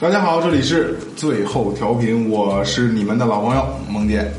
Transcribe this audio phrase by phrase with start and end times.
[0.00, 4.32] 大家好，这里是最后调频，我是你们的老朋友萌姐。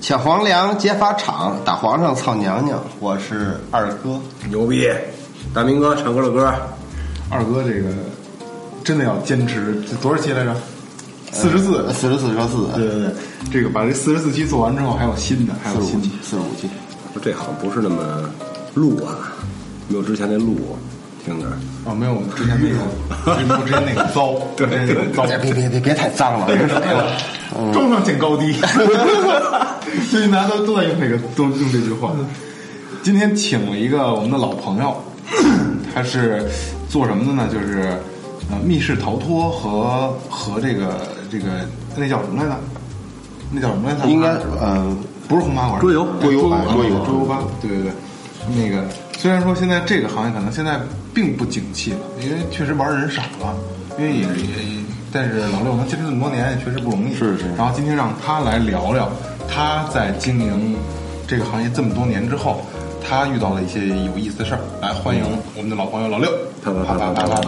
[0.00, 4.20] 抢皇粮劫法场，打皇上操娘娘，我是二哥。
[4.48, 4.88] 牛逼！
[5.54, 6.52] 大明哥唱歌的歌，
[7.28, 7.88] 二哥这个
[8.82, 10.56] 真的要坚持，这多少期来着？
[11.30, 13.14] 四十四，四十四说四，对对对，
[13.52, 16.64] 这个把这四十四期做完之后，还有新的，还有新的四十五期，。
[16.64, 16.68] 四十五期。
[17.22, 18.28] 这好像不是那么
[18.74, 19.30] 录啊，
[19.86, 20.56] 没有之前那录
[21.24, 21.46] 听着。
[21.84, 26.46] 哦，没有我之前那个，没有之前那个糟，对，那个糟，别别别别别太脏了，
[27.72, 28.52] 装 上见高低。
[30.10, 32.12] 最近大家都都在用这个，都用这句话。
[33.02, 34.94] 今天请了一个我们的老朋友，
[35.94, 36.46] 他是
[36.88, 37.48] 做什么的呢？
[37.50, 37.98] 就是
[38.50, 41.46] 呃密室逃脱和和这个这个
[41.96, 42.56] 那叫什么来着？
[43.52, 44.06] 那叫什么来着？
[44.08, 44.28] 应该
[44.60, 44.94] 呃
[45.28, 47.92] 不是红麻馆，桌游对桌游哎桌游桌游吧，对对对。
[48.54, 48.84] 那个
[49.20, 50.80] 虽然说现在这个行业可能现在
[51.12, 53.54] 并不景气了因为确实玩的人少了
[53.98, 54.80] 因为也也
[55.12, 57.12] 但是老六能坚持这么多年也确实不容易。
[57.14, 57.44] 是是。
[57.54, 59.10] 然后今天让他来聊聊
[59.46, 60.74] 他在经营
[61.26, 62.62] 这个行业这么多年之后
[63.06, 65.22] 他遇到了一些有意思的事儿来欢迎
[65.54, 66.30] 我们的老朋友老六。
[66.64, 67.42] 大家好大家好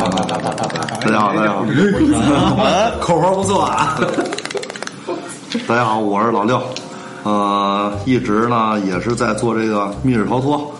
[1.32, 1.64] 大家好
[3.00, 3.98] 口活不错啊
[5.66, 6.62] 大家好我是老六。
[7.22, 10.70] 呃一直呢也是在做这个密室逃脱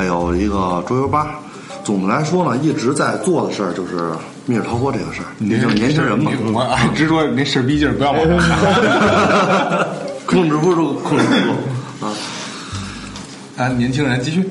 [0.00, 1.38] 还有一个桌游吧。
[1.84, 4.10] 总的来说呢，一直在做的事儿就是
[4.46, 9.86] 密室逃脱这个事儿，也就是年轻人嘛，我哎，直说那事儿逼劲儿不要往上拿。
[10.24, 12.12] 控制不住，控制不住啊。
[13.58, 14.48] 啊，年轻人继续。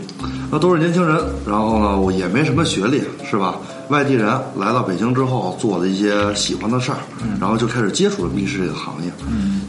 [0.52, 3.56] 那都是年轻人，然后呢，我也没什么学历，是吧？
[3.88, 6.98] 外地人来到北京之后，做了一些喜欢的事儿，
[7.42, 9.12] 然后就开始接触了密室这个行业。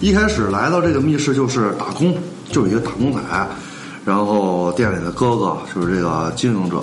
[0.01, 2.15] 一开始来到这个密室就是打工，
[2.51, 3.21] 就是一个打工仔，
[4.05, 6.83] 然后店里的哥哥就是这个经营者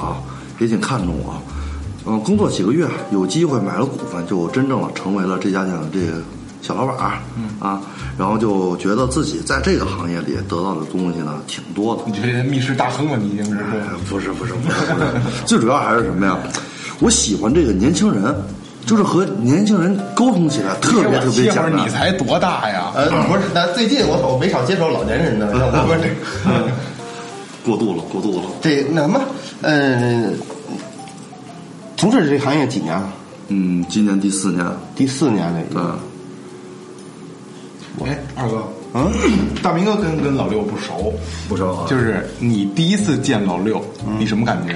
[0.59, 1.33] 也挺看重我，
[2.05, 6.21] 嗯，工作几个月，有机会买了股份，就真正的成为了这家店的这个
[6.61, 7.19] 小老板儿，
[7.59, 7.81] 啊，
[8.17, 13.17] 然后就觉得自己在这个行业里得到的东西呢挺多的，你觉得密室大亨了？
[13.17, 13.79] 你已经是哎
[14.09, 15.11] 不是不是不是不是，
[15.45, 16.37] 最主要还是什么呀？
[16.99, 18.35] 我喜欢这个年轻人，
[18.85, 21.55] 就是和年轻人沟通起来特别特别简单。
[21.55, 22.91] 歇会儿你才多大呀？
[22.95, 26.09] 呃 不是，那最近我我没少接触老年人的，那我们这
[27.67, 28.43] 过度了，过度了。
[28.61, 29.19] 这那什么
[29.61, 30.31] 呃，
[31.97, 33.11] 从事这行业几年了？
[33.49, 35.81] 嗯，今年第四年，第四年了已经。
[37.99, 38.63] 嗯，哎，二哥，
[38.93, 39.11] 嗯，
[39.61, 41.13] 大明哥跟跟老六不熟，
[41.49, 44.73] 不熟啊，就是你第一次见老六，嗯你什么感觉？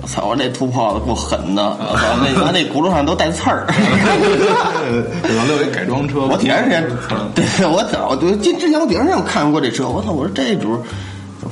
[0.00, 0.26] 我操！
[0.28, 2.16] 我这土炮子够狠的，我操！
[2.22, 3.66] 那 完那轱辘上都带刺儿。
[5.36, 6.88] 老六一改装车，我挺长时间，
[7.34, 10.12] 对我早我进之前我顶上有看过这车，我操！
[10.12, 10.80] 我说这主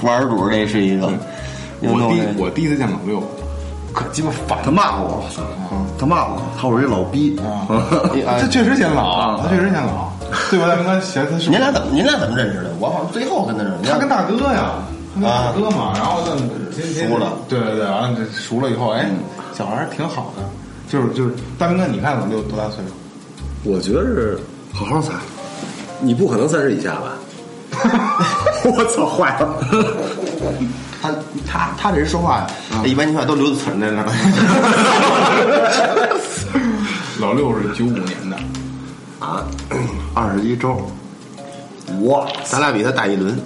[0.03, 1.07] 玩主这是一个，
[1.81, 3.23] 我第我第一次见老六，
[3.93, 5.25] 可鸡巴烦他骂我，
[5.99, 7.39] 他骂我，他说我这老逼。
[7.45, 7.67] 啊！
[8.27, 10.13] 啊他确实显老，他确实显老，
[10.51, 10.67] 对吧？
[10.69, 12.71] 大明哥，嫌他是您俩怎么您俩怎么认识的？
[12.81, 13.91] 我好像最后跟他认识。
[13.91, 14.83] 他跟大哥呀，
[15.15, 16.37] 他跟大哥嘛，然后就，
[17.09, 19.09] 熟了，对对对，完了这熟了以后，哎，
[19.57, 20.43] 小孩挺好的，
[20.91, 22.93] 就是就是大明哥，你看老六多大岁数？
[23.65, 24.39] 我觉得是
[24.73, 25.13] 好好猜，
[26.01, 27.13] 你不可能三十以下吧？
[28.65, 29.63] 我操，坏了！
[31.03, 31.11] 他
[31.47, 32.47] 他他这人说话，
[32.85, 34.09] 一般情况下都留着存在那儿。
[37.21, 38.37] 老六是九五年的，
[39.21, 39.45] 啊，
[40.15, 40.91] 二十一周，
[42.01, 43.39] 我，咱俩比他大一轮。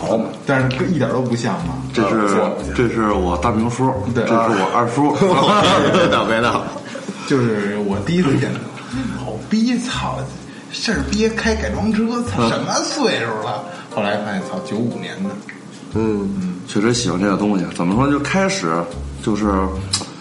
[0.00, 1.74] 好嘛，但是一点都不像嘛。
[1.92, 2.40] 这是
[2.74, 5.12] 这是我大明叔，对这是我二叔。
[5.92, 6.62] 别闹别闹，
[7.26, 8.58] 就是我第一次见他，
[9.24, 10.18] 老逼，操，
[10.70, 13.64] 事儿憋开改装车，操，什么岁数了？
[13.90, 15.30] 后来发现，操，九五年的，
[15.94, 16.28] 嗯，
[16.66, 17.64] 确实喜欢这个东西。
[17.76, 18.12] 怎么说呢？
[18.12, 18.72] 就开始
[19.22, 19.52] 就是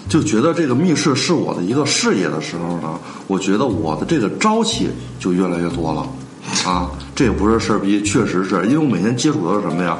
[0.09, 2.97] 就觉得这个密室是我的一个事业的时候呢，
[3.27, 4.89] 我觉得我的这个朝气
[5.19, 6.07] 就越来越多了。
[6.65, 9.97] 啊，这也不是事儿逼，确实是因为我每天接触的是什么呀？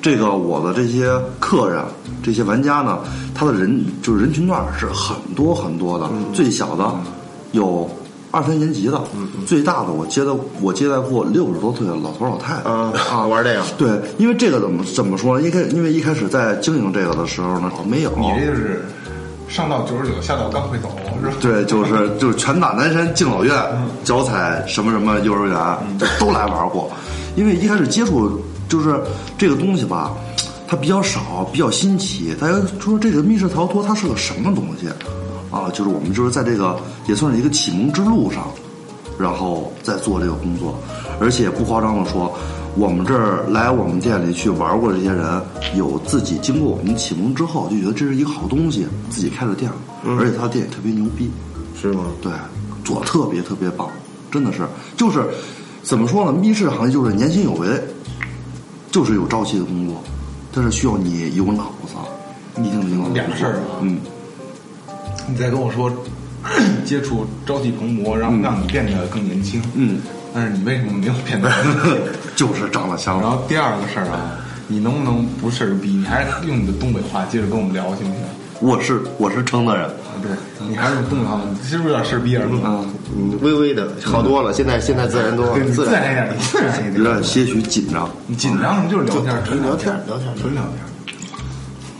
[0.00, 1.84] 这个我的这些客人、
[2.22, 3.00] 这些玩家呢，
[3.34, 6.92] 他的人就是人群段是很多很多的，最小的
[7.50, 7.88] 有
[8.32, 9.00] 二三年级的，
[9.46, 10.30] 最大的我接待
[10.60, 12.70] 我接待过六十多岁的老头老太太。
[12.70, 13.88] 啊啊，玩这个，对，
[14.18, 15.46] 因为这个怎么怎么说呢？
[15.46, 18.10] 一开因为一开始在经营这个的时候呢，没有。
[18.16, 18.86] 你这就是
[19.48, 20.88] 上到九十九，下到刚会走，
[21.20, 21.34] 是吧？
[21.42, 23.54] 对，就是 就是拳打南山敬老院，
[24.02, 25.58] 脚踩什么什么幼儿园，
[25.98, 26.90] 就都来玩过。
[27.36, 28.98] 因为一开始接触就是
[29.36, 30.10] 这个东西吧，
[30.66, 32.34] 它比较少，比较新奇。
[32.40, 34.88] 大家说这个密室逃脱它是个什么东西
[35.52, 35.70] 啊？
[35.70, 36.76] 就是我们就是在这个
[37.06, 38.48] 也算是一个启蒙之路上，
[39.16, 40.74] 然后再做这个工作。
[41.20, 42.32] 而且不夸张的说，
[42.74, 45.40] 我们这儿来我们店里去玩过这些人，
[45.76, 49.76] 有自己经过我们启蒙之后，就觉得这是一个好东西，自己开了店了，
[50.18, 51.30] 而且他的店也特别牛逼，
[51.80, 52.06] 是吗？
[52.20, 52.32] 对，
[52.82, 53.88] 做的特别特别棒，
[54.32, 54.66] 真的是，
[54.96, 55.22] 就是
[55.82, 56.32] 怎么说呢？
[56.32, 57.68] 密室行业就是年轻有为，
[58.90, 60.02] 就是有朝气的工作，
[60.52, 61.94] 但是需要你有脑子，
[62.60, 63.14] 一定得有脑子。
[63.14, 64.00] 两个事儿啊嗯，
[65.28, 65.90] 你再跟我说
[66.84, 70.00] 接触朝气蓬勃，让让你变得更年轻，嗯，
[70.34, 71.50] 但是你为什么没有变得？
[72.34, 75.90] 就是长得像然后第二个事儿啊，你能不能不事儿逼？
[75.90, 78.22] 你还是用你的东北话接着跟我们聊，行不行？
[78.60, 80.30] 我是我是承德人，啊，对，
[80.68, 82.46] 你还是用东北话，是不是有点事儿逼儿？
[82.50, 82.86] 嗯，
[83.16, 87.22] 嗯，微微的好多了，现在现在自然多了对，，自自然然一点，自然一点有点。
[87.22, 88.08] 些许紧张。
[88.26, 90.91] 你紧张，什么就是聊天，纯聊天天，聊天，纯聊天。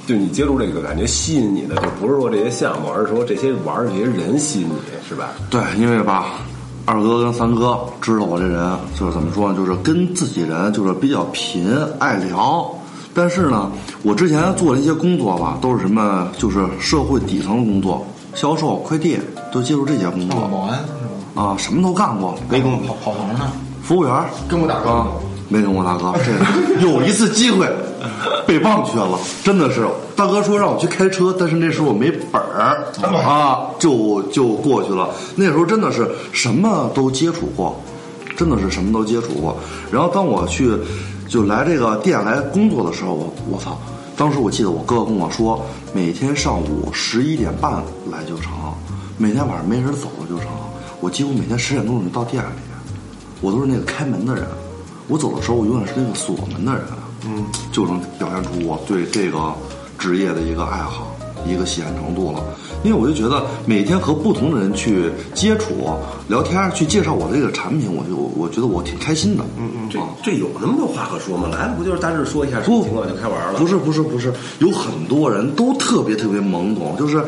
[0.07, 4.75] 就你接触这个感觉吸引你的，就不是说这些项目，而是说这些玩儿的这些人吸引你，
[5.09, 5.31] 是吧？
[5.49, 6.41] 对，因为吧，
[6.85, 12.69] 二哥跟三哥知道我这人就是怎么说呢，就是跟自己人就是比较贫，爱聊。
[13.15, 13.71] 但是呢，
[14.03, 18.05] 我之前做的一些工作吧，都是什么，就是社会底层的工作，
[18.35, 19.19] 销售、快递，
[19.53, 20.87] 都接触这些工作保安是
[21.35, 21.43] 吧？
[21.43, 22.35] 啊，什么都干过。
[22.49, 23.53] 没跟我跑跑堂呢？
[23.83, 25.09] 服务员跟我打个啊，
[25.49, 27.67] 没跟我大哥，这有一次机会
[28.47, 35.11] 被忘却了，真的是大哥说让我去开车，但是那时候我没本儿啊，就就过去了。
[35.37, 37.81] 那时候真的是什么都接触过，
[38.37, 39.57] 真的是什么都接触过。
[39.91, 40.77] 然后当我去
[41.29, 43.79] 就来这个店来工作的时候，我我操！
[44.17, 45.65] 当时我记得我哥哥跟我说，
[45.95, 48.53] 每天上午十一点半来就成，
[49.17, 50.49] 每天晚上没人走了就成。
[51.01, 52.49] 我几乎每天十点钟就到店里。
[53.41, 54.47] 我都是那个开门的人，
[55.09, 56.83] 我走的时候我永远是那个锁门的人，
[57.27, 59.53] 嗯，就能表现出我对这个
[59.99, 61.17] 职业的一个爱好、
[61.47, 62.43] 一个喜爱程度了。
[62.85, 65.89] 因为我就觉得每天和不同的人去接触、
[66.27, 69.45] 聊天，去介绍我这个产品，我就我觉得我挺开心的。
[69.57, 71.49] 嗯嗯这这有那么多话可说吗？
[71.49, 73.59] 来了不就是大致说一下什么情况就开玩了？
[73.61, 77.25] 不是不是不是，有很多人都特别特别懵懂，就是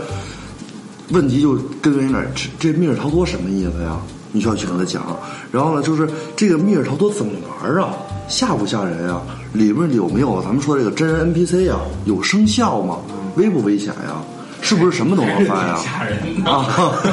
[1.10, 2.28] 问题就根源于哪儿？
[2.34, 3.96] 这这密室逃脱什么意思呀？
[4.32, 5.16] 你需要去跟他讲。
[5.52, 7.30] 然后呢，就是这个密室逃脱怎么
[7.62, 7.94] 玩啊？
[8.26, 9.20] 吓不吓人呀？
[9.54, 11.76] 里面有没有咱们说这个真人 NPC 呀？
[12.04, 12.98] 有生效吗？
[13.36, 14.20] 危不危险呀？
[14.60, 15.76] 是不是什么都能翻呀？
[15.82, 16.66] 吓人啊，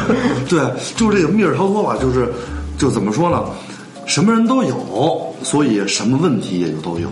[0.50, 0.60] 对，
[0.96, 2.32] 就是这个密室逃脱吧，就是
[2.78, 3.44] 就怎么说呢？
[4.06, 7.10] 什么人都有，所以什么问题也就都有。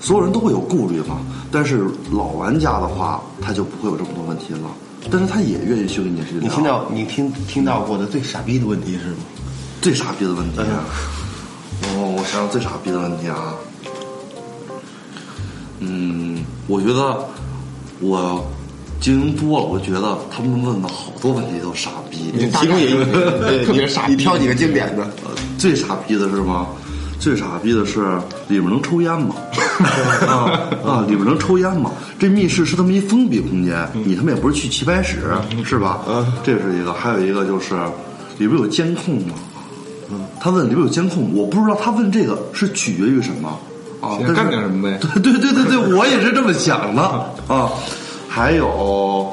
[0.00, 1.20] 所有人都会有顾虑嘛。
[1.52, 4.60] 但是老玩家的话，他就不会有这么多问题了。
[5.10, 6.42] 但是他也愿意去跟你去聊。
[6.42, 9.16] 你听到你听听到过的最傻逼的问题是吗？
[9.80, 10.84] 最傻逼的问题啊！
[11.84, 13.54] 哦，我想想最傻逼的问题啊。
[15.80, 17.26] 嗯，我觉得
[18.00, 18.46] 我
[19.00, 22.30] 经营多了，我觉得他们问的好多问题都傻逼。
[22.32, 25.02] 你其中有一个， 傻逼你挑几个经典的。
[25.24, 26.66] 呃，最傻逼的是吗？
[27.18, 28.00] 最傻逼的是
[28.48, 29.34] 里面能抽烟吗？
[30.26, 31.90] 啊啊，里面能抽烟吗？
[32.18, 35.18] 这密室是他妈一封闭空间，你他妈也不是去棋牌室
[35.64, 36.00] 是吧？
[36.42, 37.74] 这是一个，还有一个就是
[38.38, 39.34] 里边有监控吗？
[40.40, 43.58] 他问里边有监控，我不知道他问这个是取决于什么
[44.00, 44.16] 啊？
[44.20, 44.98] 但是干点什么呗？
[45.22, 47.02] 对对对对对，我也是这么想的
[47.48, 47.70] 啊。
[48.28, 49.32] 还有，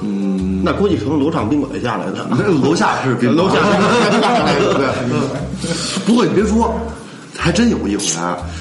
[0.00, 4.86] 嗯，那估计从楼上宾馆下来的，那楼下是宾馆楼下是宾馆下来的，对。
[6.06, 6.74] 不过你别说，
[7.36, 8.02] 还真有一回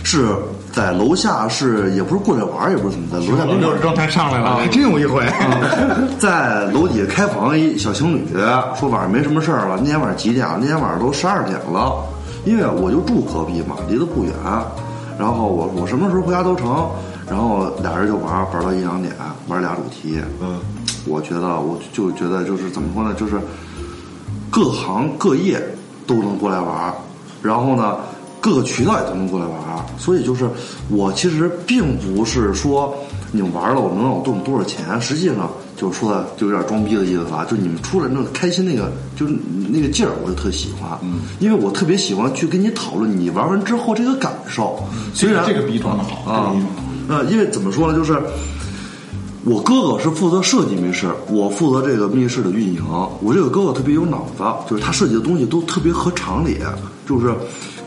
[0.03, 0.27] 是
[0.73, 5.25] 在楼下，是也不是过来玩儿，也不是怎么的，楼下状态上来了，还真有一回。
[6.19, 8.25] 在楼底下开房，一小情侣
[8.77, 9.77] 说晚上没什么事儿了。
[9.79, 10.57] 那天晚上几点了？
[10.59, 12.03] 那天晚上都十二点了，
[12.45, 14.33] 因为我就住隔壁嘛，离得不远。
[15.21, 16.89] 然后我我什么时候回家都成。
[17.29, 19.13] 然后俩人就玩玩到一两点，
[19.47, 20.19] 玩俩主题。
[20.41, 20.59] 嗯，
[21.05, 23.39] 我觉得我就觉得就是怎么说呢，就是
[24.49, 25.61] 各行各业
[26.07, 26.91] 都能过来玩，
[27.43, 27.97] 然后呢。
[28.43, 29.55] 各个渠道也都能过来玩，
[29.99, 30.49] 所以就是
[30.89, 32.91] 我其实并不是说
[33.31, 39.33] 你们玩了我能让我挣多少钱，实际上就是说的就有点装逼的意思了，就你们出来那个开心那个就是
[39.69, 44.83] 那个劲儿，我就特喜欢，嗯，因为我特别喜欢去跟你讨论你玩完之后这个感受，
[45.13, 46.55] 虽然这个逼装的好啊，
[47.07, 48.21] 呃，因为怎么说呢，就是。
[49.43, 52.79] 我哥哥是负责设计密室，我负责这个密室的运营。
[53.21, 56.59] 我这个哥哥特别有脑子，就是他设计的东西都特别合常理，
[57.07, 57.33] 就是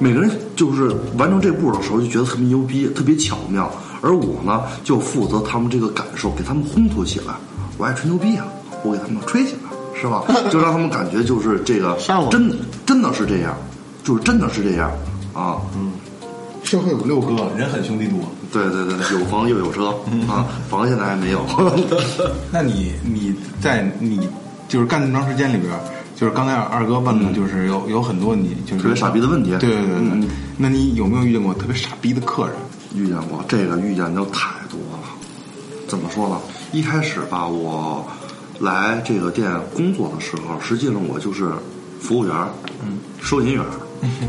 [0.00, 3.70] 每个人就是完成这步的时候就觉得特别牛逼，特别巧妙。
[4.04, 7.34] 而我呢，就负责他们这个感受，给他们烘托起来。
[7.78, 8.44] 我爱吹牛逼啊，
[8.84, 9.70] 我给他们吹起来，
[10.00, 10.22] 是吧？
[10.52, 11.96] 就让他们感觉就是这个
[12.30, 13.56] 真的真的是这样，
[14.04, 14.90] 就是真的是这样
[15.32, 15.56] 啊。
[15.74, 15.92] 嗯。
[16.62, 18.18] 社会五六哥，人狠兄弟多。
[18.50, 19.88] 对对对，有房又有车
[20.28, 21.44] 啊，房现在还没有。
[22.50, 24.28] 那你你在你
[24.66, 25.70] 就是干这么长时间里边，
[26.16, 29.96] 就是刚才二哥问的，就是有有很多你就是特别傻逼的问题对对对对。
[30.12, 32.54] 嗯那你有没有遇见过特别傻逼的客人？
[32.94, 35.08] 遇见过这个遇见就太多了。
[35.88, 36.40] 怎么说呢？
[36.72, 38.06] 一开始吧，我
[38.60, 41.50] 来这个店工作的时候，实际上我就是
[42.00, 42.34] 服务员，
[42.82, 43.64] 嗯，收银员，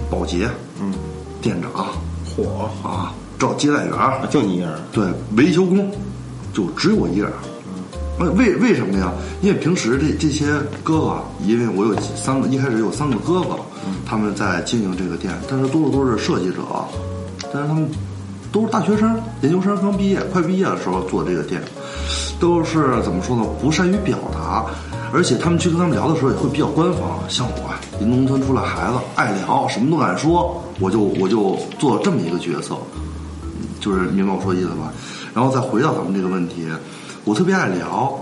[0.09, 0.49] 保洁，
[0.81, 0.93] 嗯，
[1.41, 1.87] 店长，
[2.25, 3.93] 火啊，找接待员，
[4.29, 5.05] 就你一个人，对，
[5.37, 5.91] 维修工，
[6.53, 7.31] 就只有我一人。
[8.17, 9.11] 呃为为什么呀？
[9.41, 10.45] 因为平时这这些
[10.83, 13.57] 哥哥，因为我有三个，一开始有三个哥哥，
[14.05, 16.61] 他们在经营这个店，但是多数都是设计者，
[17.51, 17.89] 但是他们
[18.55, 21.61] 都是大学生、研究生刚毕业，快毕业的时候做这个店，
[22.39, 23.43] 都是怎么说呢？
[23.61, 24.63] 不善于表达，
[25.11, 27.19] 而且他们去跟他们聊的时候也会比较官方。
[27.27, 32.77] 像我，一农村出来孩子，爱聊，什么都敢说，我就我就做这么一个角色。
[33.81, 34.93] 就是明白我说的意思吧？
[35.33, 36.65] 然后再回到咱们这个问题，
[37.25, 38.17] 我特别爱聊，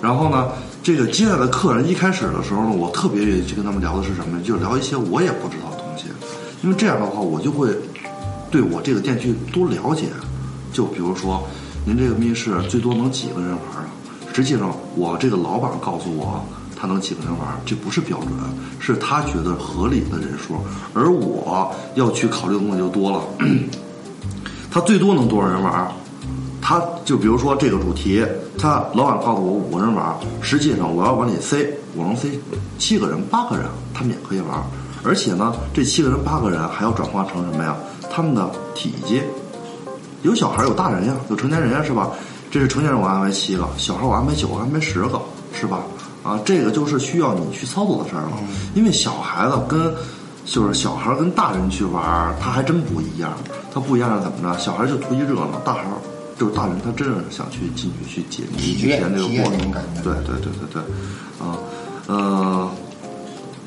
[0.00, 0.48] 然后呢，
[0.82, 4.40] 这个接待的客人一开始的时候呢，我特别愿意去跟他们聊的是什么？
[4.42, 6.06] 就聊一些我也不知道的东西，
[6.62, 7.68] 因为这样的话，我就会
[8.54, 10.04] 对我这个店去多了解。
[10.72, 11.42] 就比如说，
[11.84, 13.84] 您这个密室最多能几个人玩啊？
[14.32, 16.40] 实际上，我这个老板告诉我，
[16.76, 18.30] 他能几个人玩，这不是标准，
[18.78, 20.54] 是他觉得合理的人数，
[20.94, 23.24] 而我要去考虑的东西就多了。
[24.70, 25.90] 他最多能多少人玩？
[26.62, 28.24] 他就比如说这个主题，
[28.56, 32.28] 他老板告诉我五个人玩，实际上我要往里塞，我能塞
[32.78, 34.62] 七个人、八个人，他们也可以玩。
[35.02, 37.76] 而且呢，这七个人、八个人还要转化成什么呀？
[38.14, 39.20] 他们的体积，
[40.22, 42.10] 有小孩有大人呀，有成年人呀，是吧？
[42.48, 45.20] 这是成年人我安排七个，小孩我安排九个，安排十个，
[45.52, 45.80] 是吧？
[46.22, 48.38] 啊，这个就是需要你去操作的事儿了，
[48.74, 49.92] 因为小孩子跟
[50.44, 53.32] 就是小孩儿跟大人去玩儿，他还真不一样。
[53.72, 54.56] 他不一样是怎么着？
[54.60, 55.98] 小孩儿就图一热闹，大孩儿
[56.38, 59.72] 就是大人，他真是想去进去去解谜、去体验这个过程。
[60.04, 60.82] 对对对对对，
[61.44, 61.58] 啊，
[62.06, 62.70] 呃，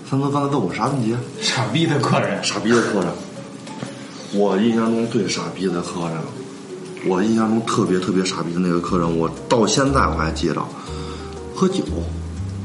[0.10, 1.14] 三哥刚才问我啥问题？
[1.42, 3.10] 傻逼的客人，傻逼的客人，
[4.34, 6.18] 我印象中最傻逼的客人，
[7.08, 10.62] 我印象中特别特别傻逼的那个客人，我到现在我还记着，
[11.56, 11.84] 喝酒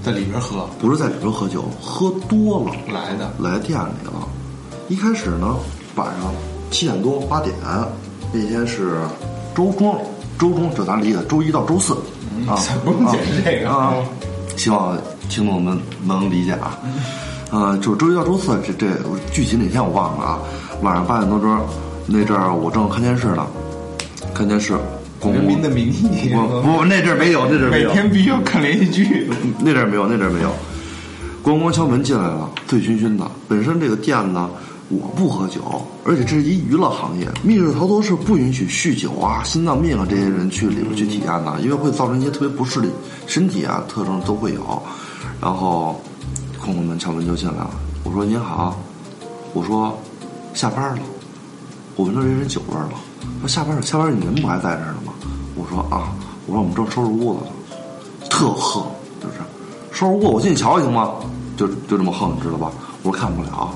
[0.02, 4.28] 在里边喝不是在里边喝酒，喝多了来的，来店里了。
[4.88, 5.56] 一开始呢，
[5.94, 6.34] 晚上
[6.70, 7.54] 七点多八点，
[8.32, 8.98] 那天是
[9.54, 10.04] 周中，
[10.38, 11.94] 周中就咱理解周一到周四
[12.48, 13.94] 啊，不用解释这个啊，
[14.56, 16.76] 希望听众们能理解啊。
[17.50, 18.88] 呃， 就是周一到周四，这这
[19.30, 20.38] 具体哪天我忘了啊。
[20.82, 21.58] 晚上八点多钟，
[22.06, 23.46] 那阵儿我正看电视呢，
[24.34, 24.74] 看电视，
[25.20, 29.30] 咣人民的名义，我不那阵儿没有，那阵儿没每，天必须要看连续剧。
[29.60, 30.50] 那阵儿没有，那阵儿没有。
[31.44, 33.24] 咣咣敲门进来了，醉醺醺的。
[33.48, 34.50] 本身这个店呢，
[34.88, 35.60] 我不喝酒，
[36.04, 42.88] 而且这是一娱乐行业，密室逃脱是不允许酗酒啊、心脏病啊这些人去里边去体验的，因为会造成一些特别不适的
[43.28, 44.82] 身体啊特征都会有。
[45.40, 46.00] 然后
[46.60, 47.70] 咣咣门敲门就进来了，
[48.02, 48.76] 我说您好，
[49.52, 49.96] 我说
[50.54, 51.02] 下班了，
[51.96, 52.92] 我闻到这人酒味儿了。
[53.40, 55.12] 说下班了，下班了，你人不还在这儿呢吗？
[55.56, 56.12] 我说啊，
[56.46, 57.46] 我说我们正收拾屋子呢。
[58.30, 58.84] 特横，
[59.20, 59.34] 就是
[59.90, 61.12] 收拾屋，我进去瞧瞧行吗？
[61.56, 62.70] 就就这么横，你知道吧？
[63.02, 63.74] 我说看不了，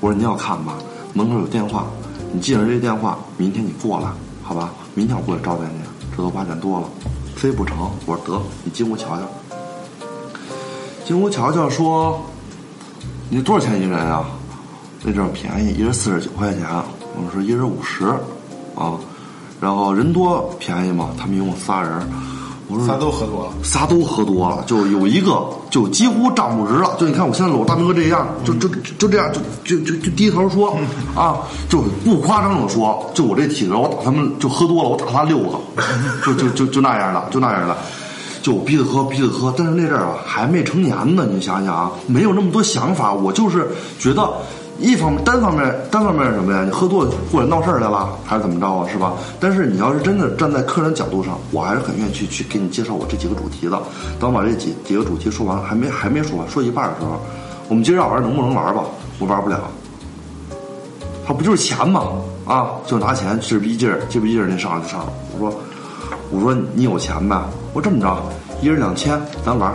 [0.00, 0.74] 我说你要看吧，
[1.12, 1.86] 门口有电话，
[2.32, 4.10] 你记着这电话，明天你过来，
[4.42, 4.70] 好吧？
[4.94, 5.80] 明天我过来招待你，
[6.16, 6.88] 这都八点多了，
[7.36, 7.90] 非不成。
[8.06, 9.22] 我说得，你进屋瞧瞧，
[11.04, 12.20] 进屋瞧瞧，说
[13.28, 14.24] 你多少钱一人啊？
[15.02, 16.66] 那阵儿便宜，一人四十九块钱，
[17.16, 18.04] 我们说一人五十，
[18.74, 18.98] 啊，
[19.60, 21.90] 然后人多便宜嘛，他们一共仨人，
[22.68, 26.94] 我说仨都喝多了，仨都喝多了，就有一个就几乎站不直了。
[26.98, 29.32] 就你看我现在搂大明哥这样，就就就这样，
[29.64, 30.76] 就就就就低头说
[31.16, 31.38] 啊，
[31.68, 35.58] 就不夸张的说，就我这体格，我打他们就喝多了，我打他六个，
[36.26, 37.74] 就就就就那样的，就那样的。
[38.42, 44.32] 就我逼着喝，逼着喝，但是那阵儿啊还没成年呢，你想想啊，没有那么多想法，我就是觉得
[44.80, 46.62] 一方面单方面单方面是什么呀？
[46.64, 48.88] 你喝多了过来闹事儿来了，还是怎么着啊？
[48.90, 49.12] 是吧？
[49.38, 53.78] 但是你要是真的站在客人角度上，我还是很愿意去去给你介绍我这几个主题的。
[54.18, 57.20] 当我把这几几个主题说完，还没还没说完，说一半的时候，
[57.68, 58.82] 我们今儿要玩能不能玩吧？
[59.18, 59.60] 我玩不了。
[61.26, 62.12] 他不就是钱吗？
[62.46, 65.06] 啊，就拿钱，这逼劲儿，这逼劲儿，那上就上。
[65.38, 65.60] 我说，
[66.30, 67.40] 我说你有钱呗？
[67.72, 68.16] 我说这么着，
[68.62, 69.72] 一人两千，咱玩。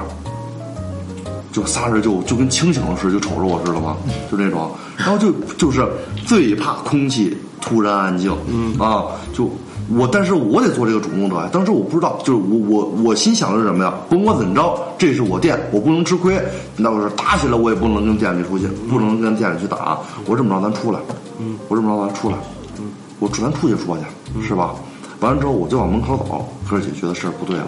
[1.56, 3.96] 就仨人就就跟清醒了似的，就瞅着我似的嘛？
[4.30, 5.88] 就那种，然后就就是
[6.26, 9.50] 最怕空气突然安静，嗯啊，就
[9.96, 11.50] 我，但是我得做这个主动者呀。
[11.54, 13.94] 当时我不知道，就是我我我心想的是什么呀？
[14.10, 16.38] 甭管怎么着，这是我店，我不能吃亏。
[16.76, 19.98] 那我说打起来，我也不能跟店里出去，不能跟店里去打。
[20.26, 21.00] 我这么着，咱出来，
[21.40, 22.36] 嗯，我这么着，咱出来，
[22.80, 24.76] 嗯，我咱出去说去，是吧？
[25.22, 27.68] 完了之后，我就往门口走，哥儿姐觉得事儿不对了，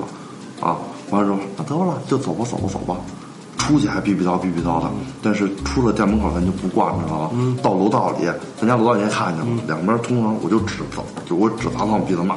[0.59, 0.75] 啊，
[1.09, 2.97] 完了之后那得了，就走吧，走吧，走吧。
[3.57, 4.89] 出去还逼逼叨逼逼叨的，
[5.21, 7.29] 但是出了店门口咱就不惯着了。
[7.61, 8.25] 到楼道里，
[8.59, 12.35] 咱家楼道你也看见了，两边通常我就指责，就我指砸他们逼他骂。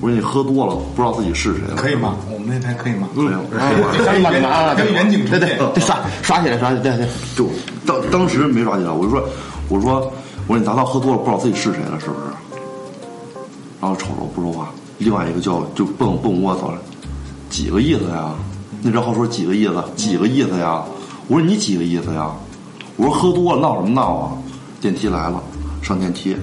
[0.00, 2.16] 我说你喝多了不知道自己是谁了，可以吗？
[2.32, 3.08] 我们那台可以吗？
[3.14, 3.40] 可以吗？
[3.50, 5.58] 跟远跟远景出对对。
[5.74, 7.08] 对，刷刷起来刷起来，对对。
[7.36, 7.46] 就
[7.84, 9.22] 当当时没刷起来，我就说，
[9.68, 10.00] 我说，
[10.46, 12.20] 我说你砸到喝多了，不知道自己是谁了，是不是？
[13.80, 16.78] 然后瞅着我不说话，另外一个叫就蹦蹦窝走了，
[17.50, 18.30] 几个意思呀？
[18.82, 19.74] 你这好说几个意思？
[19.94, 20.82] 几个意思呀？
[21.28, 22.30] 我说你几个意思呀？
[22.96, 24.32] 我说喝多了闹什么闹啊？
[24.80, 25.42] 电梯来了，
[25.82, 26.36] 上电梯，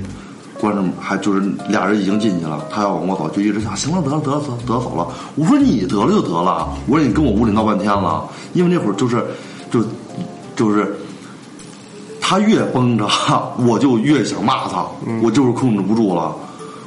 [0.60, 5.08] 关上门还就是俩人已经进去了，他要往我走，就一直想行了得了得了得了得了走了。
[5.36, 9.26] 我说你得了就得了，我说你跟我屋里闹半天了，因为那会儿就是
[9.72, 9.84] 就
[10.56, 10.96] 就是
[12.22, 13.08] 他越绷着，
[13.68, 14.86] 我就越想骂他，
[15.24, 16.36] 我就是控制不住了。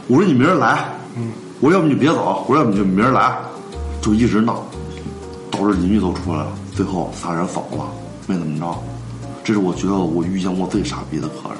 [0.07, 0.85] 我说你明儿来，
[1.61, 3.37] 我说要不你别走，我说要不你就明儿来，
[4.01, 4.65] 就一直闹，
[5.51, 7.85] 导致邻居都出来了，最后仨人走了，
[8.27, 8.75] 没怎么着。
[9.43, 11.59] 这是我觉得我遇见过最傻逼的客人。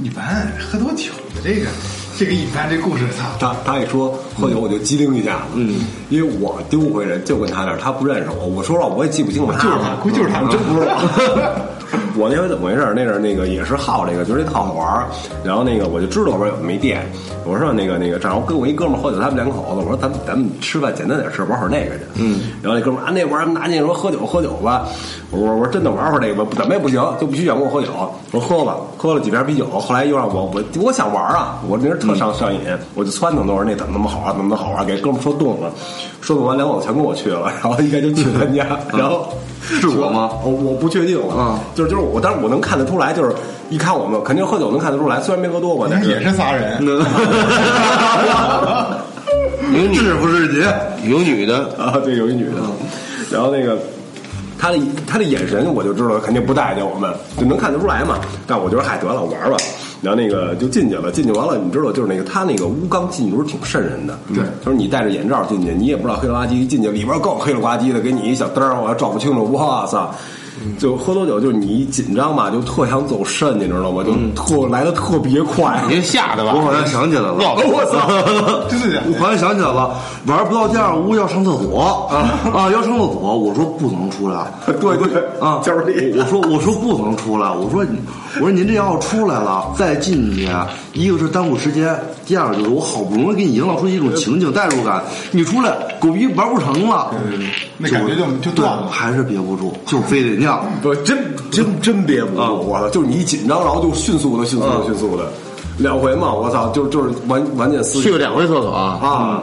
[0.00, 1.66] 一般喝多酒的这个，
[2.16, 11.02] 这个一般这故事，他，他他一说喝酒，我就机灵一下子，嗯，因为我丢回人就跟他那儿，他不认识我，我说了我也记不清了，就是他，估计就是他，真不知道。
[12.16, 12.92] 我那回怎么回事？
[12.94, 15.06] 那阵儿那个也是好这个，就是这套好玩儿。
[15.44, 17.06] 然后那个我就知道我说有没电，
[17.44, 22.02] 我说那个那个正好跟我一哥们儿喝酒，他们两口子，我说咱们咱们吃饭简单点吃，玩会儿那个去。
[22.16, 22.40] 嗯。
[22.62, 24.86] 然后那哥们儿啊，那玩意儿拿进说喝酒喝酒吧。
[25.30, 27.88] 我说我说真的玩会儿这个吧，怎么也不行，就必须想跟我喝酒。
[28.32, 32.60] 我说喝吧，喝了几瓶啤酒，后来又让我我我想玩啊，我那人特上上瘾，
[32.94, 34.84] 我就撺掇他说那怎么那么好啊，怎么那么好玩？
[34.84, 35.70] 给哥们儿说动了，
[36.20, 39.28] 说动完两口子全跟我去了，然后应该就去他家，然后。
[39.60, 40.30] 是我吗？
[40.44, 43.32] 我我不确定了，啊就是就是我，但是我能看得出来，就是
[43.70, 46.76] 一看我们肯定喝酒能看得出来，虽然没喝多过，但是也是仨人。
[49.72, 50.58] 有女是不是你？
[51.08, 52.56] 有女的，啊，对，有一女的，
[53.30, 53.78] 然后那个
[54.58, 58.18] 他的他的眼神我就知道肯定不待见我们，就能看得出来嘛。
[58.44, 59.56] 但我觉得嗨得了玩吧，
[60.02, 69.96] 然后那个就进去了，进去完了，你知道就是那个他那个屋刚进去时候挺瘆人的，对，就是你戴着眼罩进去，你也不知道黑了吧唧，一进去里边更黑了吧唧的，给你一小灯儿，我还照不清楚，哇塞！
[70.78, 74.04] 就喝多酒，就是你一紧张吧，就特想走肾，你知道吗？
[74.04, 76.52] 就特来的特别快，你这吓的吧？
[76.54, 78.68] 我好像想起来了，我操！
[78.68, 79.94] 真的假的我好像想起来了，
[80.26, 82.10] 玩不到第二屋要上厕所啊
[82.54, 84.46] 啊，要上厕所，我说不能出来，
[84.80, 87.98] 对对啊，就是你我说我说不能出来，我说你
[88.36, 90.48] 我说您这要出来了再进去，
[90.92, 97.10] 一个是耽误时间，第二个就是我好不容易给你营造出一种情景代入感，你出来狗逼玩不成了，
[97.76, 98.86] 那感觉就就断了。
[98.88, 100.47] 还是憋不住，就非得尿。
[100.82, 101.18] 不，真
[101.50, 102.88] 真真憋不住，我操！
[102.90, 105.24] 就是你一紧张，然后就迅速的、迅速的、迅速的，
[105.78, 106.68] 两回嘛，我操！
[106.68, 108.98] 就就是完完全撕去了两回厕所啊！
[109.02, 109.42] 啊！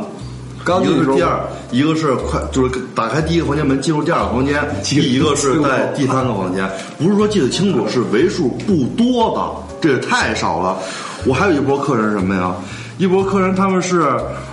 [0.64, 1.40] 刚一进去的时候个是第二，
[1.72, 10.78] 一个是快，就是打开第一个房间门进入第二个房间，一个是在第三个房间，不是说记得清楚，是为数不多的，这也太少了。
[11.26, 12.56] 我还有一波客人什么呀？
[12.98, 14.02] 一波客人他们是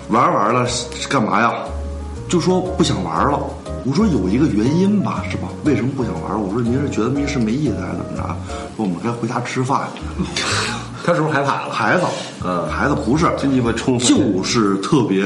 [0.08, 1.52] 玩玩了，是干嘛呀？
[2.28, 3.40] 就说不想玩了。
[3.84, 5.48] 我说有一个原因吧，是吧？
[5.64, 6.40] 为什么不想玩？
[6.40, 8.22] 我说您是觉得密室没意思还是怎么着？
[8.76, 9.88] 说我们该回家吃饭。
[11.04, 11.70] 他是不是害怕了？
[11.74, 12.04] 孩子，
[12.44, 15.22] 嗯，孩子不是，真鸡巴充分就是特别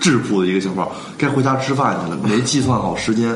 [0.00, 3.30] 质朴的一个情况，该回家吃饭去了，没计算好时间，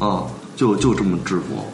[0.00, 0.24] 啊，
[0.56, 1.64] 就就这么质朴。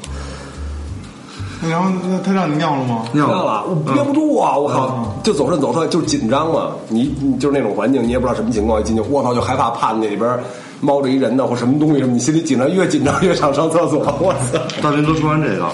[1.69, 3.05] 然后他他让你尿了吗？
[3.13, 4.57] 尿了，我憋不住啊！
[4.57, 6.71] 我靠，就走肾走着就是紧张嘛。
[6.89, 10.39] 你你就是那种环境，你也不知道什么情况，一进去，我操，就害怕，怕那里边
[10.81, 13.99] 猫着一人呢，或什么东西什么，你心里紧张，越紧张越想上厕所。
[14.21, 14.59] 我操！
[14.83, 15.69] 大明哥说完这个，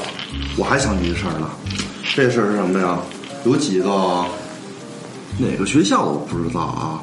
[0.57, 1.49] 我还想起一事儿呢，
[2.15, 2.99] 这事儿是什么呀？
[3.45, 4.25] 有几个
[5.39, 7.01] 哪个学校的我不知道啊，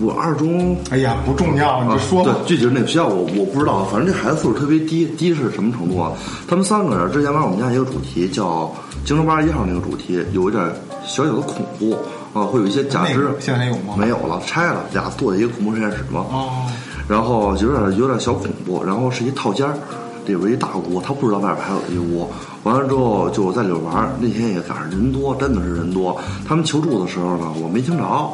[0.00, 2.36] 我二中哎呀，不重要，你就说吧啊。
[2.46, 6.12] 对，具体是哪个学校我我不知道，反正这孩子素质特别低，低是什么程度啊？
[6.48, 8.44] 他们三个人之前玩我们家一个主题叫
[9.04, 10.64] 《京城八十一号》那个主题，有一点
[11.04, 11.94] 小小的恐怖
[12.32, 16.24] 啊，会有一些假肢那个，现在还有吗没有了，拆了，俩做的一个恐怖实验室嘛。
[16.30, 16.64] 哦，
[17.08, 19.78] 然后有点有点小恐怖，然后是一套间儿，
[20.26, 22.28] 里边一大屋，他不知道外边还有一屋。
[22.64, 26.16] 完了之后就在里边玩儿，那天也赶上人多，真的是人多。
[26.46, 28.28] 他们求助的时候呢，我没听着，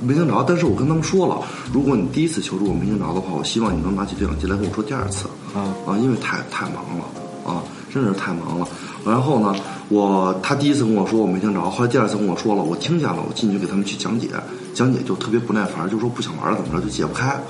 [0.00, 0.44] 没听着。
[0.46, 1.40] 但是我跟他们说了，
[1.72, 5.26] 如果你第一次求助我没听着的话，我希望你能拿起对讲机来跟我说第二次。
[5.54, 7.62] 啊啊，因为太太忙了啊，
[7.92, 8.68] 真的是太忙了。
[9.06, 9.54] 然后呢，
[9.88, 14.28] 我他第一次跟我说我没听着，后来第二次跟我说了，我听见了，我进去给他们去讲解，
[14.74, 17.40] 讲解就特别不耐烦，就说不想玩了怎么着就解不开。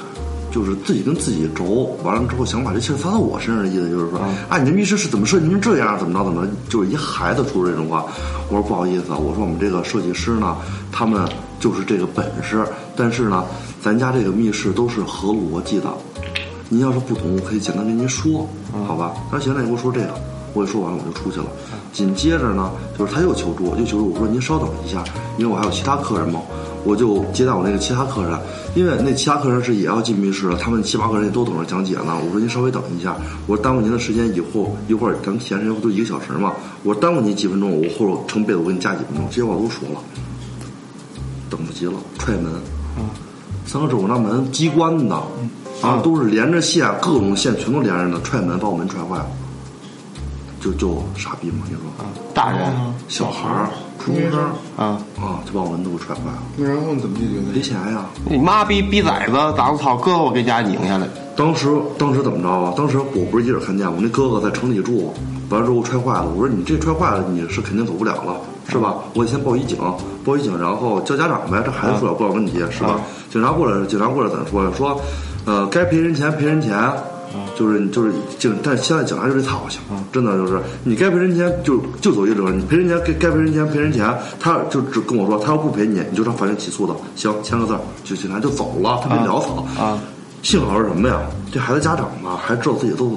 [0.51, 8.05] 就是自己跟自己轴，完了之后想把这气儿撒到我身上的意思就是说，啊，你这密室是怎么设计成这样，怎么着怎么着，就是一孩子说出这种话。
[8.49, 10.57] 我说不好意思啊，我说我们这个设计师呢，
[10.91, 11.27] 他们
[11.61, 12.65] 就是这个本事，
[12.97, 13.45] 但是呢，
[13.81, 15.89] 咱家这个密室都是合逻辑的，
[16.69, 18.49] 您要是不懂，我可以简单跟您说，
[18.87, 19.13] 好吧？
[19.31, 20.15] 他说行，那你给我说这个，
[20.53, 21.47] 我也说完了，我就出去了。
[21.93, 25.03] 紧接着呢，就是他又求助，又求助，我说您稍等一下，
[25.39, 26.41] 因为我还有其他客人嘛，
[26.85, 28.39] 我就接待我那个其他客人，
[28.75, 32.17] 因为那其他客人是也要进密室的，他们七八个人也都等着讲解呢。
[32.25, 33.17] 我说您稍微等一下，
[33.47, 36.53] 我说耽误您的时间，以后一会儿咱们闲时间不都一个小时嘛？
[36.83, 40.01] 我说耽误您几分钟，我后头成被子我给你加几分钟，这些话我都说了，
[41.51, 42.51] 等不及了，踹门，
[43.67, 45.15] 三个指我那门机关的，
[45.83, 49.27] 啊，都是连着线，各种线全都连着的，踹门把我门踹坏了，
[50.61, 51.83] 就就傻逼嘛，你说，
[52.41, 52.73] 大人
[53.07, 54.41] 小孩儿初中生
[54.75, 57.53] 啊，啊，就把我门都给踹坏了，那然后你怎么解决的？
[57.53, 58.07] 赔钱呀。
[58.25, 62.73] 你妈逼逼崽子，咋子操哥我给家拧下来，当时当时怎么着啊？
[62.75, 65.13] 当时我不是一人看见，我那哥哥在城里住，
[65.51, 66.29] 完了之后踹坏了。
[66.35, 68.95] 我说你这踹坏了，你是肯定走不了了，是吧？
[69.13, 69.77] 我得先报一警，
[70.25, 71.63] 报一警，然后叫家长呗。
[71.63, 72.99] 这孩子出了不了问题，是吧？
[73.31, 74.71] 警察过来，警察过来怎么说呀？
[74.75, 74.99] 说，
[75.45, 76.91] 呃，该赔人钱赔人钱，
[77.57, 79.81] 就是就是警，但是现在警察就是操性，
[80.13, 89.99] 真的就是你该赔人钱就就走一折，你赔人钱该该赔人钱赔人钱，他就只跟我说他要不赔你，你就上法院起诉他，行，签个字儿，就警察就走了，特别潦草啊。
[90.43, 91.21] 幸好是什么呀？
[91.53, 93.11] 这孩子家长吧，还知道自己做，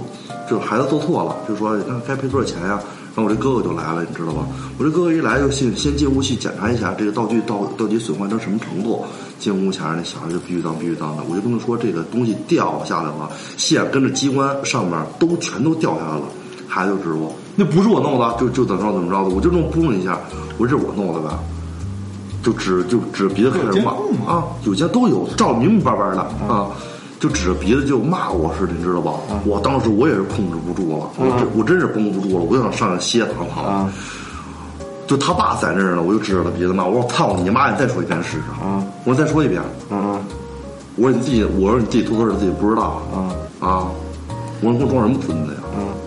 [0.49, 2.79] 就是孩子做错了，就说那该赔多少钱呀？
[3.15, 4.45] 然后我这哥哥就来了，你知道吧？
[4.77, 9.05] 我这哥哥一来就先先进屋去检查一下这个道具到到底损坏到什么程度。
[9.43, 16.21] 进屋前那小孩就必须当必须当的，我就跟他说这个东西掉下来了，线跟着机关上面都全都掉下来了。
[16.65, 20.17] 孩子就指我那不是我弄的，就就怎么着怎么着的，我就这么扑棱一下，
[20.57, 21.35] 我说这是我弄的呗？
[22.41, 23.91] 就指就指鼻子开始骂
[24.25, 26.67] 啊，有些都有照明明白白的啊。
[27.19, 29.13] 就指着鼻子就骂我似的，你知道吧？
[29.45, 33.89] 我当时我也是控制不住了，我真我真是绷不住了，我就想上去歇躺躺。
[35.05, 37.69] 就他爸在那儿呢，我就指着他鼻子骂，我说操你妈！
[37.71, 38.83] 你再说一遍试试啊。
[39.03, 39.61] 我说再说一遍。
[40.95, 43.01] 我说你自己，我说你自己偷偷的自己不知道。
[43.11, 43.87] 啊啊，
[44.61, 45.59] 我说给我装什么孙子呀？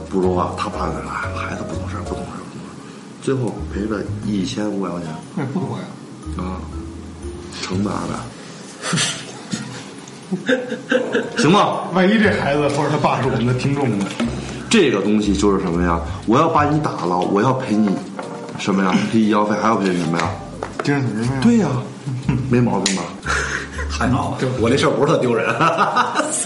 [0.09, 2.73] 不说话，他爸在那孩子不懂事，不懂事，不懂事。
[3.23, 5.09] 最后赔了一千五百块钱。
[5.35, 5.85] 那也不多呀。
[6.39, 6.57] 啊，
[7.61, 8.15] 成本二百。
[11.37, 14.07] 行吧， 万一这孩子或者他爸是我们的听众呢？
[14.69, 16.01] 这个东西就是什么呀？
[16.27, 17.89] 我要把你打了，我要赔你
[18.59, 18.95] 什么呀？
[19.13, 20.31] 赔 医药费，还要赔什么呀？
[20.83, 21.37] 精神损失费。
[21.43, 21.69] 对呀，
[22.51, 23.03] 没毛病吧？
[23.89, 25.49] 还好，我这事儿不是特丢人。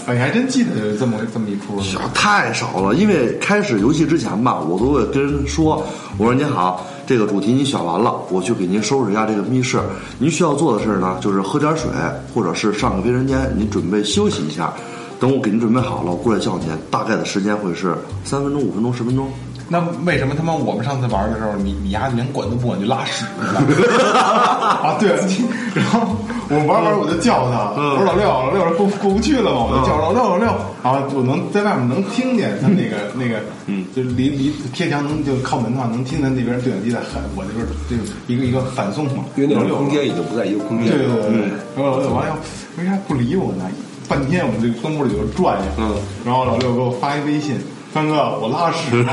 [0.05, 1.99] 哎，你还真记得有这么这么一出小？
[2.13, 5.85] 太少了，因为开始游戏之前吧，我都会跟人说，
[6.17, 9.77] 我说您好，这个主题你选完了，我去给您收拾一下这个密室。
[10.17, 11.89] 您需要做的事呢，就是喝点水，
[12.33, 14.73] 或者是上个卫生间，您准备休息一下。
[15.19, 16.69] 等我给您准备好了，我过来叫您。
[16.89, 17.93] 大概的时间会是
[18.23, 19.29] 三分钟、五分钟、十分钟。
[19.71, 23.45] 那为什么他妈我们上次玩的时候，你你丫连管都不管就拉屎了？
[24.83, 25.15] 啊，对，
[25.73, 26.01] 然后
[26.49, 30.45] 我玩玩我就叫他，我说老六，老六过过不去了嘛，我就叫老六老六，
[30.83, 37.95] 然后我能在外面能听见他那个那个，嗯，就离离贴墙能就靠门的话，能听见那边对讲机在喊，我这边就
[38.27, 40.91] 一个一个反送嘛，因为那个空间已经不在一个空间。
[40.91, 42.35] 对对对对，然后老六完了，
[42.77, 43.63] 为啥不理我呢？
[44.09, 47.55] 半天我们这个灯屋里头转悠，嗯，然后老六给我发一微信。
[47.93, 49.05] 三哥，我拉屎，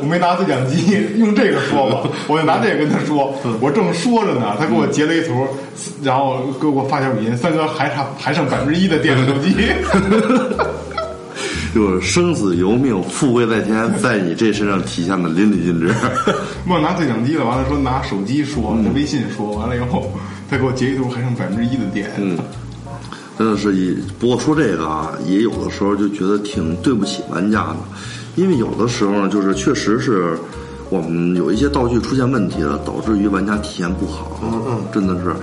[0.00, 5.46] 我没拿对讲机，用这个说吧，我就拿这个跟他说，我正说着呢，他给我截了一图，
[6.02, 9.54] 然后给我发条语音，三哥还差还剩百分之一的电手机，
[11.72, 15.94] 就是生死由命，富贵在天，在你这身上体现的淋漓尽致。
[16.66, 20.12] 忘拿对讲机了，完了说拿手机说，拿微信说，完了以后
[20.50, 22.10] 他给我截一图，还剩百分之一的电。
[22.16, 22.36] 嗯，
[23.38, 27.76] 真的是一，不过说这个啊，也有的时候就觉得挺对不起玩家的。
[28.36, 30.38] 因为有的时候呢，就是确实是
[30.90, 34.38] 我们有一些道具出现问题了，导致于玩家体验不好。
[34.42, 35.34] 嗯嗯，真的是，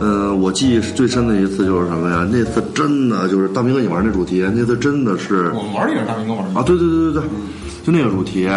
[0.00, 2.26] 嗯，我记忆最深的一次就是什么呀？
[2.30, 6.62] 那次真的就是大明哥你玩那主题，那次真的是我们玩也是大明哥玩的啊！
[6.64, 7.22] 对对对对对，
[7.84, 8.48] 就那个主题，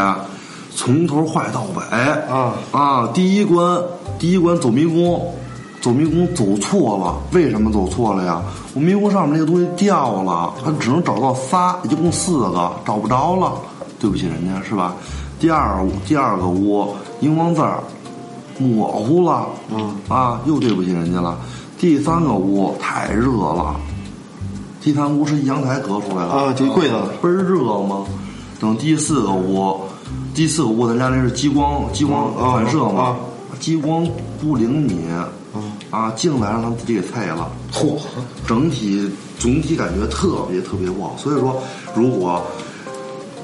[0.75, 1.97] 从头坏到尾
[2.29, 3.07] 啊啊！
[3.13, 3.81] 第一关
[4.19, 5.33] 第一关走迷宫，
[5.81, 8.41] 走迷宫走错了，为什么走错了呀？
[8.73, 13.53] 我迷宫上面那个东西掉了，他只能找到仨，一共四个，找不着了。
[13.99, 14.95] 对不起人家是吧？
[15.39, 17.83] 第二第二个屋荧光字儿
[18.59, 19.95] 模糊了，嗯。
[20.07, 21.37] 啊，又对不起人家了。
[21.79, 23.75] 第三个屋太热了，
[24.81, 28.03] 第三屋是阳台隔出来的啊，就柜子倍儿热吗？
[28.59, 29.79] 等第四个屋，
[30.33, 33.15] 第四个屋咱家那是激光激光反射嘛，
[33.59, 34.07] 激光
[34.41, 35.07] 不灵敏，
[35.91, 37.99] 啊，进来让他自己给菜了，嚯，
[38.47, 39.07] 整体
[39.37, 41.15] 总体感觉特别特别不好。
[41.15, 41.61] 所以说，
[41.95, 42.41] 如果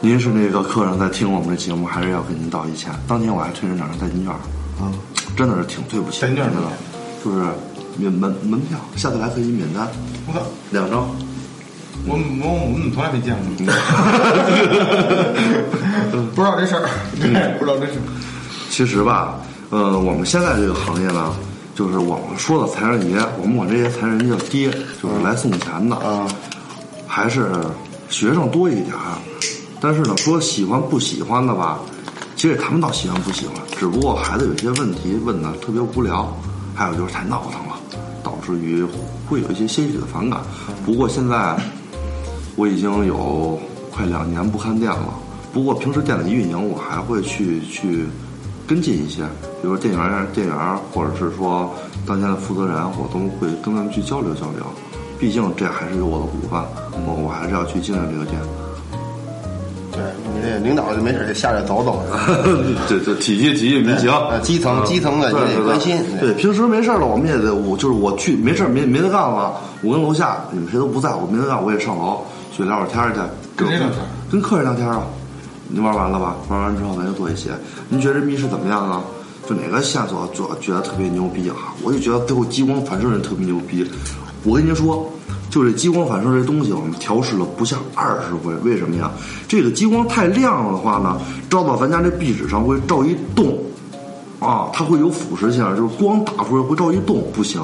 [0.06, 2.92] 您是那个客人在听我们的节目，还是要跟您道一歉。
[3.08, 4.92] 当天我还退人两张代金券，啊，
[5.38, 6.20] 真的是挺对不起。
[6.20, 6.68] 代金券真的，
[7.24, 7.42] 就是
[7.96, 9.88] 免门门票，下次来可以免单。
[10.28, 11.08] 我操，两张，
[12.06, 13.46] 我我我们从来没见过，
[16.36, 16.84] 不知道这事儿，
[17.16, 18.04] 对，不知道这事儿。
[18.70, 19.39] 其实吧，
[19.70, 21.34] 呃，我们现在这个行业呢，
[21.76, 24.70] 就是我们说的财神爷，我们管这些财神爷叫爹，
[25.02, 26.28] 就是来送钱的啊，
[27.08, 27.48] 还是
[28.10, 29.16] 学生多一点儿。
[29.84, 31.78] 但是呢，说喜欢不喜欢的吧，
[32.38, 36.34] 其实也谈不到喜欢不喜欢，只不过孩子有些问题问的特别无聊，
[36.74, 37.76] 还有就是太闹腾了，
[38.24, 38.82] 导致于
[39.28, 40.39] 会有一些些许的反感。
[40.86, 41.58] 不过现在
[42.56, 43.60] 我已经有
[43.91, 45.13] 快两年不看店了，
[45.52, 48.06] 不过平时店里运营我还会去去
[48.65, 49.24] 跟进一些，
[49.62, 51.69] 比如说店员店员或者是说
[52.08, 54.65] 当天的负责人，我都会跟他们去交流交流。
[55.19, 56.63] 毕竟这还是有我的股份，
[57.06, 58.39] 我我还是要去经营这个店。
[60.44, 62.04] 对领导就没事就下来走走，
[62.88, 72.24] 这这体恤体恤民情，呃，基层基层的对对你得关心，对，平时没事了，我们也得我就是我去没事没没得干了，我跟楼下你们谁都不在，我没得干，我也上楼
[72.56, 73.20] 去聊会儿天儿去。
[73.56, 74.00] 跟谁聊天？
[74.32, 75.04] 跟客人聊天啊。
[75.76, 76.36] 你玩完了吧？
[76.50, 77.50] 玩完之后咱就做一些。
[77.90, 79.02] 您觉得这密室怎么样啊？
[79.50, 81.74] 就哪个线索做觉得特别牛逼啊？
[81.84, 83.84] 我就觉得最后激光反射人特别牛逼。
[84.44, 85.10] 我跟您说，
[85.50, 88.54] 就这激光反射这东西，我们调试了不下二十回。
[88.64, 89.12] 为什么呀？
[89.48, 93.58] 这个激光太亮了的话呢，照到咱家这壁纸上会照一洞，
[94.40, 97.62] 啊，它会有腐蚀性，就是光打出来会照一洞，不行，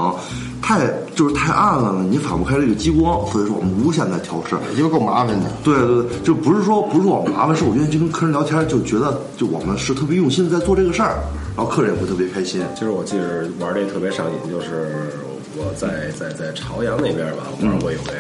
[0.62, 4.56] 太就是太暗了呢，你反不开这个激光，所以说我们无限在调试。
[4.78, 5.52] 因为够麻烦的。
[5.63, 11.20] 对对对，就不是说不是说我们麻烦，是我愿意去跟客人聊天，就觉得就我们是特别用心的在做这个事儿，
[11.58, 12.62] 然后客人也会特别开心。
[12.76, 15.12] 其实我记着玩这特别上瘾，就是
[15.60, 18.13] 我在在在朝阳那边吧玩过一回，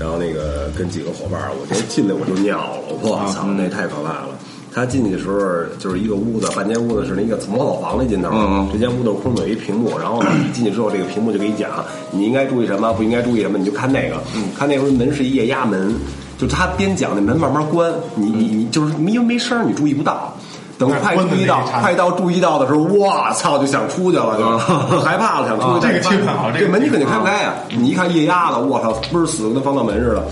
[0.00, 4.30] 然后那个跟几个伙伴儿，我就进来我就尿了，我操，那太可怕了。
[4.72, 5.38] 他进去的时候
[5.78, 14.22] 就是一个屋子，半间屋子是那个模草房的尽头，嗯嗯这间屋子空有一屏幕，然后呢， 你进去之后，这个屏幕就给你讲你应该注意什么，不应该注意什么，你就看那个，
[14.56, 15.94] 看那时候门是一液压门，
[16.38, 20.36] 就他边讲那门慢慢关，你你你就是因为没声儿你注意不到。
[20.78, 24.44] 等快注意到，快到注意到的时候，我操，就想出去了，就
[24.94, 25.86] 就害怕了，想出去。
[25.88, 27.54] 这个气氛好这个门你肯定开不开啊！
[27.70, 30.24] 你一看液压的，我操，倍儿死，跟防盗门似的。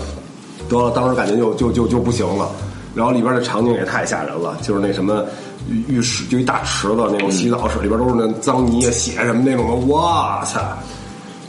[0.69, 2.47] 得了，当时感觉就就就就不行了。
[2.95, 5.23] 然后里边的场景也太吓人了，就是那什么
[5.69, 10.61] 浴浴室，就一大池子那种洗澡室，里边都是那脏泥啊、血什么那种的，哇操！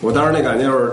[0.01, 0.93] 我当时那感觉就是。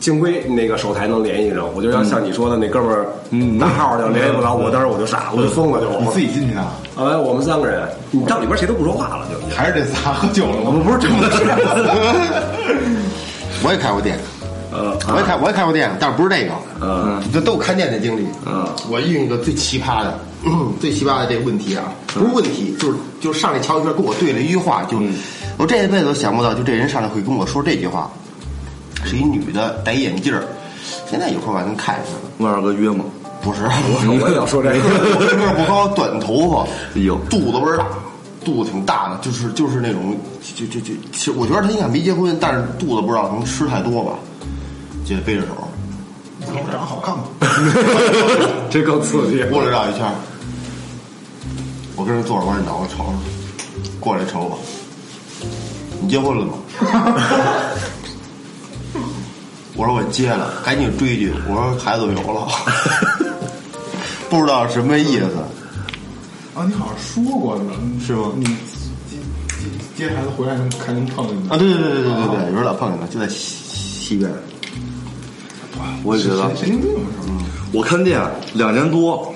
[0.00, 6.62] 幸亏那个手台能联系上，我就要像你说的那哥们儿，嗯，大号就联系不着我，当时我就傻，我就疯了，就我自己进去的，
[6.96, 9.54] 哎，我们三个人，你到里边谁都不说话了，就。
[9.54, 10.62] 还是这仨喝酒了吗？
[10.66, 11.28] 我们不是真的，
[13.62, 14.18] 我也开过店，
[14.72, 18.26] 呃，我也开我也开过店，但是不是这个，嗯，这都有看店的经历。
[18.46, 24.96] 嗯，我遇见一个最奇葩的，嗯最奇葩的这个问题啊，不是问题，就是就上来瞧一圈，跟我对了一句话，就
[25.58, 28.10] 我这一辈子都想不到，就这人上来会跟我说这句话，
[29.04, 30.44] 是一女的，戴眼镜儿，
[31.08, 32.44] 现在有时候还能看见她。
[32.44, 33.04] 问二哥约吗？
[33.42, 36.62] 不是，我也要说这个，我个儿不高，短头发，
[36.94, 37.86] 哎呦肚子倍儿大，
[38.44, 40.14] 肚子挺大的，就是就是那种，
[40.54, 44.12] 就就就，其实我觉得他应该没结婚，但是肚子不知道可能吃太多吧，
[45.06, 45.68] 就背着手，
[46.46, 47.24] 长得好看吗？
[48.68, 49.42] 这更刺激。
[49.44, 50.06] 过来绕一圈，
[51.96, 53.04] 我跟人坐着，我说你脑袋瞅瞅，
[53.98, 54.58] 过来瞅我，
[56.02, 56.52] 你结婚了吗？
[59.80, 62.46] 我说我接了，赶紧追句，我说孩子有了，
[64.28, 65.24] 不知道什么意思。
[66.54, 67.72] 啊，你好像说过呢，
[68.06, 69.16] 是吗你接
[69.96, 71.56] 接接孩子回来能还能碰见啊，他？
[71.56, 74.30] 对对对对对对对，有时候老碰见他，就在西西边。
[76.04, 76.90] 我也觉得，神经病
[77.22, 77.42] 是吗？
[77.72, 78.20] 我看店
[78.52, 79.32] 两年多，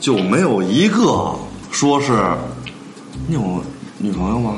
[0.00, 1.34] 就没有一个
[1.70, 2.18] 说是
[3.28, 3.62] 你有
[3.98, 4.56] 女朋友吗？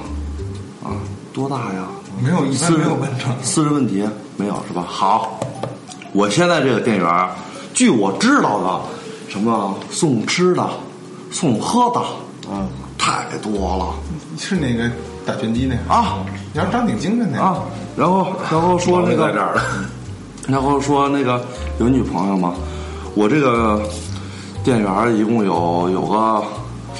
[0.84, 0.94] 啊，
[1.32, 1.88] 多大呀？
[2.22, 3.24] 没有，一般私没有问这。
[3.44, 4.04] 私人问题
[4.42, 4.84] 没有是吧？
[4.84, 5.38] 好，
[6.12, 7.28] 我现在这个店员，
[7.72, 10.68] 据我知道的，什么送吃的、
[11.30, 12.00] 送喝的，
[12.50, 13.94] 嗯，太多了
[14.36, 14.90] 是那个
[15.24, 15.94] 打拳击那个？
[15.94, 16.18] 啊
[16.52, 17.62] 你要长挺精神的呀啊！
[17.96, 19.62] 然后然后说那个在这儿了，
[20.48, 21.40] 然后说那个
[21.78, 22.52] 有女朋友吗？
[23.14, 23.80] 我这个
[24.64, 26.42] 店员一共有有个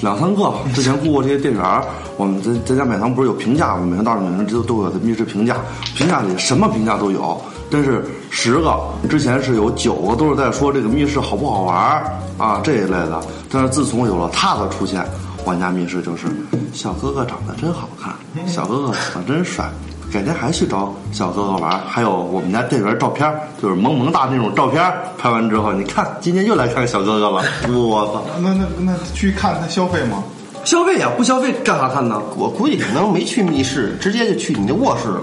[0.01, 1.83] 两三个，之前雇过这些店员，
[2.23, 3.85] 我们在在家买房不是有评价吗？
[3.85, 5.57] 每个道上每个人都都有密室评价，
[5.97, 7.37] 评价里什么评价都有。
[7.69, 8.79] 但是十个
[9.11, 12.01] 之前是有九个都是在说这个密室好不好玩
[12.39, 15.05] 啊这一类的，但是自从有了他的出现，
[15.45, 16.29] 我家密室就是
[16.73, 18.15] 小哥哥长得真好看，
[18.47, 19.69] 小哥哥长得真帅。
[20.13, 28.23] 改天还去找小哥哥玩，还有我们家店员照片，就是萌萌哒那种照片，拍完之后，你看今天又来看小哥哥了，我操！
[28.43, 30.23] 那那那去看他消费吗？
[30.65, 32.21] 消费呀，不消费干啥看呢？
[32.37, 35.21] 我估计可能没去密室，直接就去你那卧室了。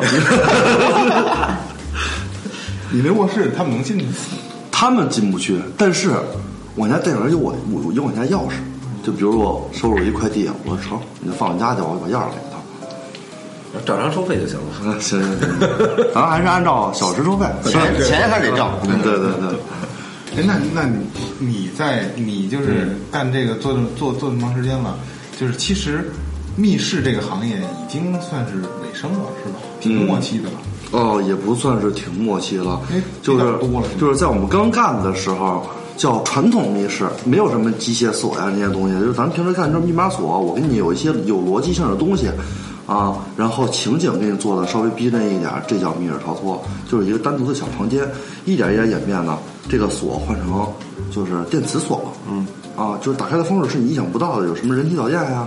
[2.91, 4.05] 你那卧室他们能进去？
[4.71, 6.11] 他们进不去，但是
[6.75, 8.53] 我家电影有我我有我家钥匙，
[9.03, 12.57] 就比如说我收了一快递，我说成，你就放我家去，我把钥匙给他。
[13.85, 14.65] 照常收费就行了。
[14.83, 15.59] 嗯，行行行，
[16.15, 17.45] 咱还是按照小时收费。
[17.65, 18.67] 钱钱还是得挣。
[18.83, 19.49] 对对对对，
[20.37, 21.05] 哎，那那你
[21.37, 24.97] 你在你就是干这个做这么做做这么长时间了，
[25.39, 26.11] 就是其实
[26.55, 29.59] 密室这个行业已经算是尾声了，是吧？
[29.79, 30.57] 挺末期的了。
[30.91, 35.63] 哦，也不算是挺默契了哎，就是多了是就是在我们刚干的时候。
[35.99, 42.31] 叫传统密室，没有什么机械锁呀这些东西，就是咱们平时看就是密码锁，我给你有一些有逻辑性的东西，
[42.87, 48.09] 啊，然后情景给你做的稍微逼真一点，这叫密室逃脱，就是一个单独的小房间，
[48.45, 50.65] 一点一点演变呢，这个锁换成
[51.11, 52.47] 就是电磁锁了，嗯，
[52.79, 55.45] 啊，就是打开的方式是你意想不到的，有什么人体导电呀，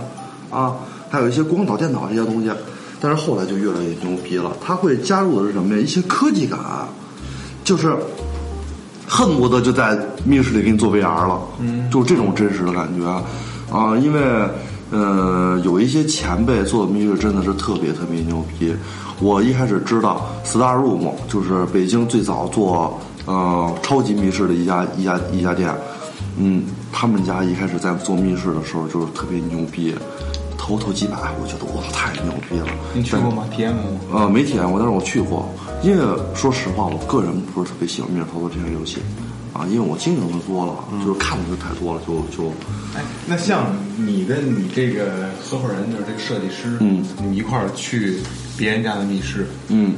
[0.51, 0.75] 啊，
[1.09, 2.51] 还有一些光导、电导这些东西，
[3.01, 5.81] 但是后来就越来越牛逼了，它会加入的是什么呀？
[5.81, 6.59] 一些科技感，
[7.63, 7.95] 就是
[9.07, 13.07] 恨不得就在密室里给你做 VR 了，嗯，就是这种真实的感觉
[13.75, 14.21] 啊，因为
[14.91, 18.71] 呃有一些前辈做的密室真的是特别特别牛逼。
[19.19, 25.73] 我一开始知道 Star Room 就是北京最早做呃超级密室的一家一家一家店，
[26.37, 29.93] 嗯，他们家一开始在做密室的时候就是特别牛逼，
[30.57, 32.67] 头头几百，我觉得哇太牛逼了。
[32.93, 33.43] 你去过吗？
[33.51, 33.99] 体验过吗？
[34.13, 35.49] 呃，没体验过，但是我去过。
[35.81, 38.99] 因为说实话，我个人不是特别喜欢密室逃脱这些游戏，
[39.51, 42.49] 啊，因为我经营的多了，就是看的就太多了，就就
[42.95, 48.19] 哎，那像你跟你这个合伙人，就是这个设计师，嗯，你们一块儿去
[48.55, 49.95] 别人家的密室，嗯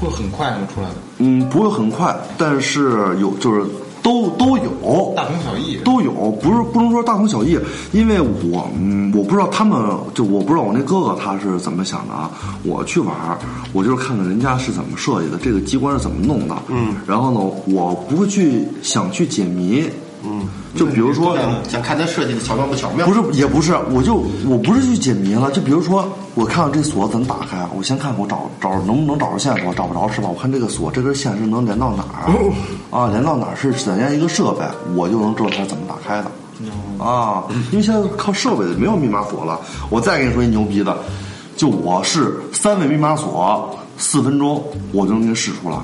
[0.00, 0.66] 会很快吗？
[0.74, 3.64] 出来的嗯不会很快，但是有就是
[4.06, 5.78] 都都有，大同小异。
[5.78, 7.58] 都有，不是不能说大同小异，
[7.90, 9.76] 因为我嗯我不知道他们
[10.14, 12.30] 就我不知道我那哥哥他是怎么想的啊。
[12.62, 13.36] 我去玩儿，
[13.72, 19.84] 我就是看看人家是怎么设计的，这个机关是怎么弄的，嗯，然后呢，我不会去想去解谜，
[20.40, 21.36] 嗯，就比如说。
[21.68, 23.06] 想看它设计的巧妙不巧妙？
[23.06, 25.50] 不是，也不是，我就我不是去解谜了。
[25.50, 30.28] 就比如说，我看看这锁怎么打开，我先看看我找找能不能找着线索，找不着是吧？
[30.28, 32.30] 我看这个锁这根线是能连到哪儿
[32.90, 33.08] 啊？
[33.08, 37.44] 连到哪儿是怎样一个设备，我就能知道它是怎么打开的啊。
[37.72, 39.60] 因为现在靠设备的没有密码锁了。
[39.90, 40.96] 我再跟你说一牛逼的，
[41.56, 45.76] 就我是三位密码锁，四分钟我就能给你试出来，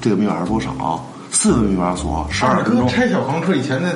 [0.00, 1.04] 这个密码是多少？
[1.42, 2.86] 四个密码锁，十二分钟。
[2.86, 3.88] 拆小黄车以前那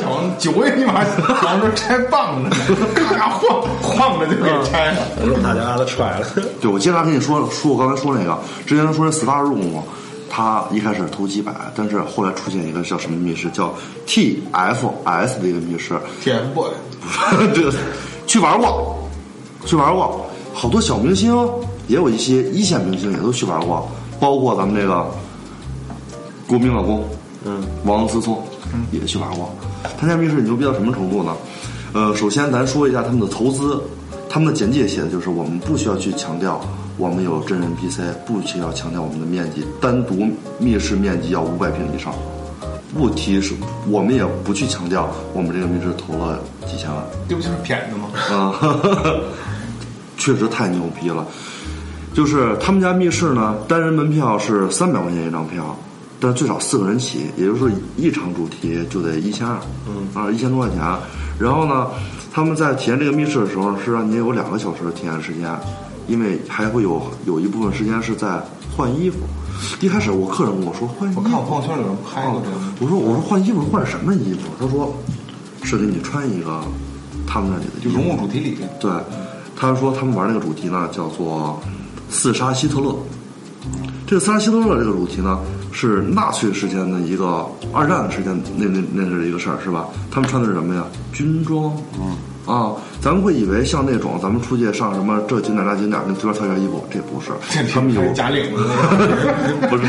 [0.00, 2.56] 小黄九位密码小黄车拆棒着呢，
[2.94, 5.02] 咔咔晃晃着就给拆了。
[5.22, 6.26] 让大家把他踹了。
[6.58, 9.82] 对，我接着跟你说说我刚才说那个，之前说那 Star Room，
[10.30, 13.74] 他一开始投几百，但是后来出现一个叫什么密室，叫
[14.06, 15.92] TFS 的一个密室
[16.24, 16.70] ，TF boy，
[17.54, 17.70] 这个
[18.26, 18.96] 去玩过，
[19.66, 21.36] 去玩过，好多小明星，
[21.86, 23.86] 也有一些一线明星也都去玩过，
[24.18, 25.06] 包括咱们这个
[26.46, 27.04] 国民老公，
[27.44, 29.52] 嗯，王思聪，嗯也去玩过。
[29.98, 31.34] 他家密室牛逼到什么程度呢？
[31.92, 33.80] 呃，首先咱说一下他们的投资，
[34.28, 36.60] 他们的简介写的就是我们不需要去强调
[36.98, 40.26] 我们有真人 PC，不需要强调我们的面积，单独
[40.58, 42.14] 密室面积要五百平以上。
[42.94, 43.54] 不提是，
[43.90, 47.04] 我们也不去强调我们这个密室投了几千万。
[47.28, 48.08] 这不就是骗子吗？
[48.30, 48.54] 啊，
[50.16, 51.26] 确实太牛逼了。
[52.14, 55.76] 就是他们家密室呢，单人门票是三百块钱一张票，
[56.18, 60.78] 但最少四个人起，也就是说一场主题就得一千二，嗯啊一千多块钱。
[61.38, 61.88] 然后呢，
[62.32, 65.54] 他们在体验这个密室的时候是让你有两个小时的体验时间，
[66.08, 68.42] 因为还会有有一部分时间是在
[68.76, 69.18] 换衣服。
[69.80, 72.56] 一开始我客人跟我说换衣服，我看我朋友圈有人拍了这个。
[72.80, 74.48] 我说我说换衣服换什么衣服？
[74.58, 74.94] 他说
[75.62, 76.62] 是给你穿一个
[77.26, 78.90] 他们那里的就融入主题里面，对，
[79.54, 81.60] 他说他们玩那个主题呢叫做
[82.08, 82.94] 刺杀希特勒。
[84.06, 85.40] 这个刺杀希特勒这个主题呢
[85.76, 89.86] 是纳粹时间的一个二战时间那那那是一个事儿是吧？
[90.10, 90.82] 他们穿的是什么呀？
[91.12, 91.76] 军装。
[92.00, 92.16] 嗯。
[92.46, 97.32] 啊，咱们会以为像那种咱们出去上什么这景点那景点，跟随便挑件衣服，这不是，
[97.74, 98.62] 他们有假领子。
[99.68, 99.84] 不是，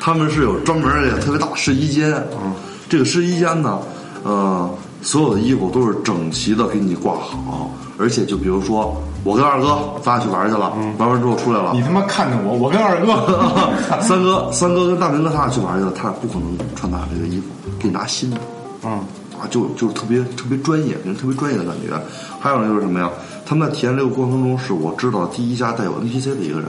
[0.00, 2.10] 他们是有专门的特别大试衣间。
[2.42, 2.54] 嗯，
[2.88, 3.78] 这个试衣间呢，
[4.22, 13.20] 呃，所有的衣服都是整齐的给你挂好，而且就比如说我跟二哥咱俩去玩去了，玩完之后出来了你，他妈看着我，我跟二哥，
[14.00, 17.46] 三哥三哥跟大明哥他俩去玩去了，他俩不可能穿咱俩这个衣服，
[17.78, 18.40] 给你拿新的。
[18.82, 18.92] 嗯，
[19.38, 21.94] 啊，就就是特别特别专业，给人特别专业的感觉。
[22.40, 23.10] 还有呢，就是什么呀？
[23.46, 26.68] 他们在体验这个过程中，是我知道第一家带有 NPC 的一个人，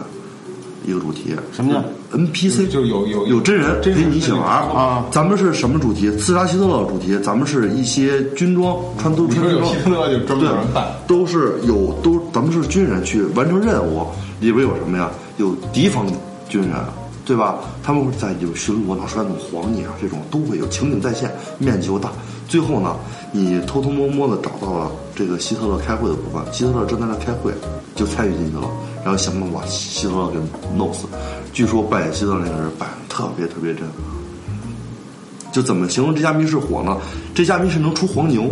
[0.88, 1.36] 一个主题。
[1.52, 2.68] 什么叫 NPC？
[2.68, 5.06] 就是有有有真人陪你一起玩啊。
[5.12, 6.10] 咱们是什么主题？
[6.18, 7.18] 刺杀希特勒主题。
[7.20, 9.74] 咱们是一些军装，穿都穿军装。
[9.74, 14.06] 希特勒就专门对有人办，都是有都，咱们是军人去完成任务，
[14.40, 15.10] 里边有什么呀？
[15.38, 16.06] 有敌方
[16.48, 16.72] 军人，
[17.26, 17.56] 对吧？
[17.84, 22.12] 他们会在里边巡逻，拿出来那种黄泥啊，这种都会有情景再现，面积又大。
[22.48, 22.96] 最后呢，
[23.32, 27.52] 你偷偷摸摸的找到了这个希特勒开会的部分，希特勒正在那开会，
[27.96, 28.70] 就参与进去了，
[29.06, 30.40] 然后想办法把希特勒给
[30.76, 31.06] 弄死。
[31.54, 33.84] 据说扮演希特勒那个人扮演特别特别真。
[35.54, 36.98] 就怎么形容这家密室火呢？
[37.36, 38.52] 这家密室能出黄牛，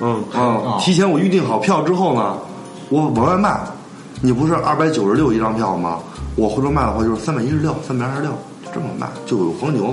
[0.00, 2.38] 嗯啊，提前我预定好票之后呢，
[2.88, 3.60] 我往外卖，
[4.22, 5.98] 你不是二百九十六一张票吗？
[6.36, 8.30] 我回头卖的话就是三百一十六、三百二十六，
[8.64, 9.92] 就这么卖，就有黄牛，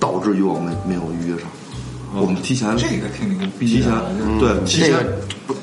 [0.00, 1.46] 导致于我们没有预约上。
[2.16, 4.04] 我们提前这个挺牛逼提前的，
[4.38, 5.12] 对提前这个
[5.46, 5.54] 不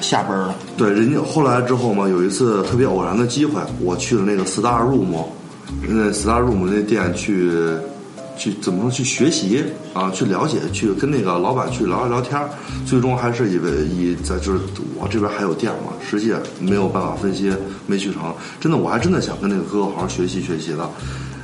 [0.00, 5.24] 下班了，对，人家后来之后嘛，有一次特别偶然的机会，我去了那个 Star Room，
[5.86, 7.52] 那 Star Room 那店去
[8.36, 12.40] 去怎么说去学习啊，去了解，去跟那个老板去聊一聊天
[12.86, 14.60] 最终还是以为以在就是
[14.98, 17.52] 我这边还有店嘛，实际没有办法分析，
[17.86, 18.32] 没去成。
[18.58, 20.88] 真的，我还真的想跟那个哥哥好好学习学习的。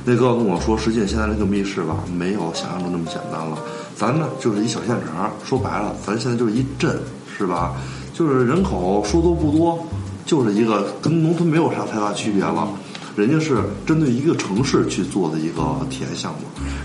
[0.09, 3.57] 那哥跟我说，实际现在那个密室吧，没有想象中那么简单了。
[3.95, 6.97] 咱呢就是一小县城，说白了，咱现在就是一镇，
[7.37, 7.75] 是吧？
[8.17, 9.77] 就是人口说多不多，
[10.25, 12.67] 就是一个跟农村没有啥太大区别了。
[13.15, 16.39] 人家是针对一个城市去做的一个体验项目，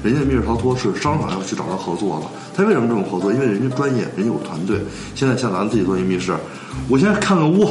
[0.04, 2.26] 人家密室逃脱是商场要去找他合作的。
[2.54, 3.32] 他为什么这么合作？
[3.32, 4.78] 因为人家专业，人家有团队。
[5.14, 6.36] 现在像咱自己做一密室，
[6.90, 7.66] 我先看看屋，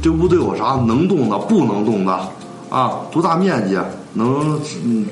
[0.00, 2.12] 这屋都有啥能动的、不能动的
[2.70, 3.00] 啊？
[3.10, 3.76] 多大面积？
[4.14, 4.60] 能，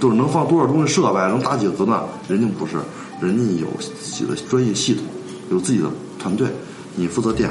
[0.00, 1.18] 就是能放多少东西设备？
[1.22, 2.00] 能打几个子弹？
[2.28, 2.76] 人家不是，
[3.20, 5.02] 人家有自己的专业系统，
[5.50, 5.88] 有自己的
[6.20, 6.46] 团队。
[6.96, 7.48] 你负责电，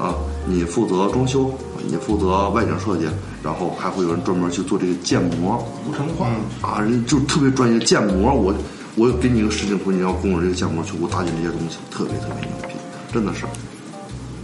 [0.00, 0.14] 啊，
[0.46, 1.52] 你负责装修，
[1.86, 3.06] 你负责外景设计，
[3.42, 6.26] 然后还会有人专门去做这个建模，无尘化。
[6.62, 8.32] 啊，人就特别专业建模。
[8.32, 8.54] 我
[8.96, 12.74] 我给你一个实景图，你要跟我这个建模去给我搭建这些东西，特别特别牛逼，
[13.12, 13.44] 真的是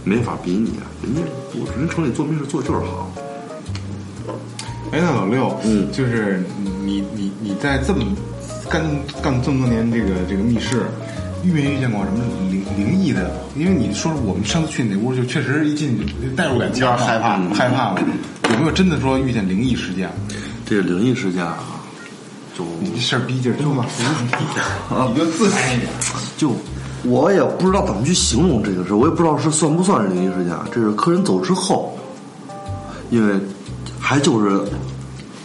[0.03, 0.73] 没法比拟。
[1.01, 1.21] 人家
[1.53, 3.11] 我人城里做密室做就是好。
[4.91, 6.43] 哎，那老六，嗯就是
[6.85, 8.05] 你你你在这么
[8.69, 8.83] 干
[9.23, 10.85] 干这么多年这个这个密室，
[11.47, 12.19] 遇没遇见过什么
[12.49, 13.31] 灵灵异的？
[13.55, 18.01] 因为你说我们上次去那屋，就确实一进去代入感强害怕害怕了。
[18.51, 20.09] 有没有真的说遇见灵异事件？
[20.65, 21.57] 这个灵异事件啊，
[22.57, 23.85] 就你这事儿逼劲儿，就嘛，
[25.09, 25.89] 你就自然一点。
[26.35, 26.51] 就
[27.03, 30.67] 我也不知道怎么去形容这个事儿，我也不知道是算不算是灵异事件啊。
[30.71, 31.97] 这是客人走之后，
[33.09, 33.39] 因为
[33.99, 34.61] 还就是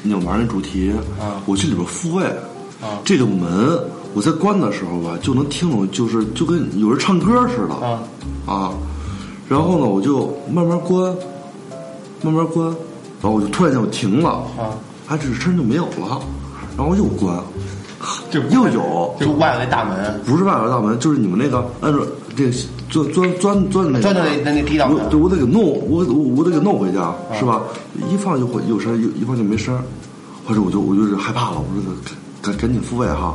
[0.03, 0.93] 扭门那主题，
[1.47, 2.25] 我去里边复位，
[3.05, 3.79] 这个门
[4.15, 7.75] 我在关的时候吧，就能听懂，就是就跟有人唱歌似的。
[8.53, 8.73] 啊。
[9.49, 11.15] 然后呢，我就慢慢关，
[12.23, 12.67] 慢慢关，
[13.21, 14.31] 然后我就突然间我停了。
[14.59, 14.73] 啊，
[15.09, 16.21] 哎，这声就没有了，
[16.77, 17.39] 然后我又关，
[18.31, 21.99] 就又有，就外头那大门，不是外围大门，就是你们那个按照
[22.35, 22.53] 这个
[22.89, 24.97] 钻钻钻钻那个，钻到那那那地道门。
[24.97, 27.61] 我对我得给弄，我我我得给弄回去，啊，是吧？
[28.11, 29.79] 一放就会有声，一一放就没声，
[30.47, 31.93] 或者我就我就是害怕了，我说
[32.43, 33.35] 赶赶赶紧复位哈，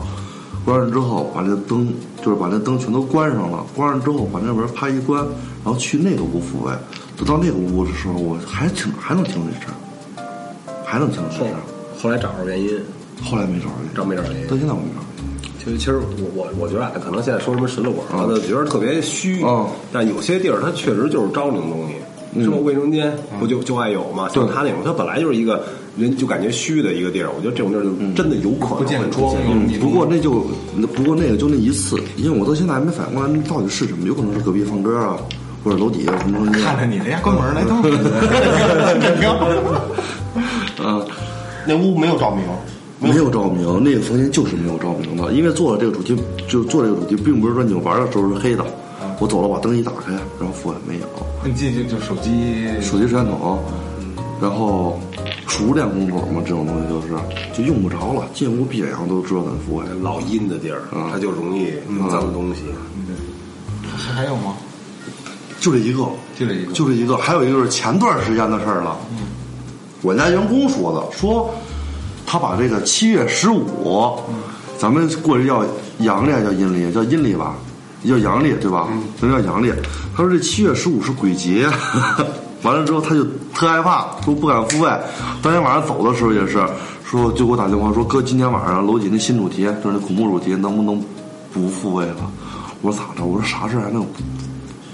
[0.68, 1.88] 关上之后把这个灯
[2.22, 5.24] 就是把那灯全都关上了，关上之后把那门啪一关，
[5.64, 6.74] 然后去那个屋复位，
[7.16, 9.74] 等到那个屋的时候，我还听还能听着这声，
[10.84, 11.56] 还能听着这后声，
[11.98, 12.78] 后来找着原因，
[13.24, 14.58] 后来没找着，找没找着原因到？
[14.58, 15.52] 现在我没找着原因。
[15.58, 19.66] 其实，其实我我我觉得啊，可能现在说什么神了馆啊，的觉得特别虚嗯。
[19.94, 22.58] 但有些地儿它确实就是招这种东西，是吧？
[22.62, 24.28] 卫生间不就就爱有嘛？
[24.28, 25.64] 像他那种，它本来就是一个
[25.98, 29.36] 人就感觉虚的一个地儿，我觉得这种地儿就真的有可能不见会出
[29.80, 30.46] 不过那就
[30.96, 35.18] 不过那个就那一次，因为我到现在还没反应过来那到底是什么，有可能是隔壁放歌啊，
[35.64, 36.62] 或者楼底下什么东西。
[36.62, 37.98] 看着你，哎呀，关门来，等会儿。
[40.84, 41.06] 嗯，
[41.68, 42.46] 那屋没有照明，
[43.00, 46.16] 没有照明，那个房间就是没有照明的，因为做了这个主题，
[46.48, 48.64] 就做这个主题，并不是说你玩的时候是黑的。
[49.20, 51.08] 我走了，把灯一打开，然后复也没有，
[51.44, 53.58] 你进去就手机，手机摄像头，
[54.40, 55.00] 然后
[55.48, 57.08] 熟练工种嘛，这种东西就是
[57.54, 59.86] 就用不着了，进屋闭眼睛都知道怎么复位。
[60.02, 61.72] 老阴的地儿，嗯它就容易
[62.12, 62.62] 脏东西。
[63.98, 64.56] 还还有吗？
[65.60, 66.04] 就这一个，
[66.38, 67.18] 就这一个就这一个。
[67.18, 68.96] 还有一个是前段时间的事儿了，
[70.02, 71.50] 我家员工说的，说
[72.26, 74.20] 他把这个七月十五，
[74.78, 75.66] 咱们过去叫
[76.00, 76.92] 阳历还叫阴历？
[76.94, 77.56] 叫阴历吧，
[78.06, 78.88] 叫阳历对吧？
[79.20, 79.72] 咱叫阳历。
[80.16, 81.68] 他说这七月十五是鬼节，
[82.68, 83.24] 完了之后他就
[83.56, 84.90] 特害怕，说不敢复位。
[85.42, 86.60] 当天晚上走的时候也是
[87.06, 91.02] 说，就给我打电话说哥，今天晚上楼底那新主题就是那恐怖主题，能不能
[91.54, 92.30] 不复位了？
[92.82, 93.24] 我说咋着？
[93.26, 94.06] 我说啥事儿还能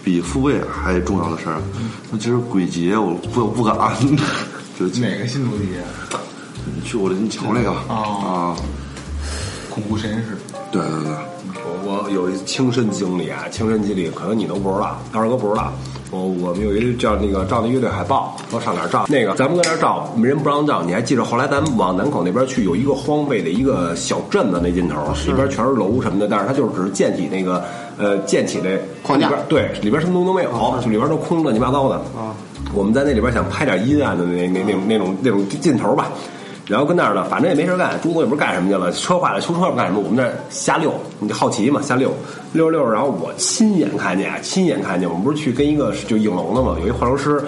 [0.03, 1.59] 比复位还重要的事儿？
[2.11, 3.75] 那今儿鬼节，我不我不敢。
[4.79, 5.69] 就哪个新主题？
[6.65, 8.55] 你去我这你瞧那个哦啊，
[9.71, 10.37] 恐怖实验室。
[10.71, 11.11] 对对对，
[11.65, 15.73] 我我我有一亲身经历啊，亲身经历可能你都不知道，二哥不知道。
[16.13, 20.83] 我我们有一个叫那个照那乐队海报，说上哪儿照那个，咱们搁那儿照，没人不让照。
[20.83, 24.95] 你还记着后来咱们往南口那边去，有一个荒废的一个小镇子那尽头，
[25.25, 27.63] 里边全是楼什么的，但是它就是只是建起那个
[27.97, 30.51] 呃建起的框架对，里边什么东西都没有，
[30.83, 31.95] 就里边都空乱七八糟的。
[31.95, 32.35] 啊，
[32.75, 36.11] 我们在那里边想拍点阴暗的那那那种那种那种劲头吧。
[36.65, 39.99] 然后跟那儿呢，反正也没事干，朱总也不是干什么去了，车坏了修车不干什么？
[39.99, 42.13] 我们那儿瞎溜，你就好奇嘛，瞎溜
[42.53, 42.89] 溜溜。
[42.89, 47.43] 然后我亲眼看见，亲眼看见，我们不是去跟一个就影楼的嘛，有一化妆师，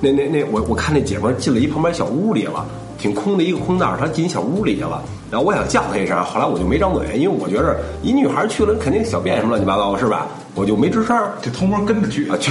[0.00, 2.64] 那那那我我看那姐们儿进了一旁边小屋里了，
[2.98, 5.02] 挺空的一个空道，她进小屋里去了。
[5.30, 10.26] 然后我想叫她一声，后来我就没张嘴，因为我觉着一女孩去了肯定小便什么乱七八糟是吧？
[10.54, 12.50] 我就没吱声，就偷摸跟着去啊，去，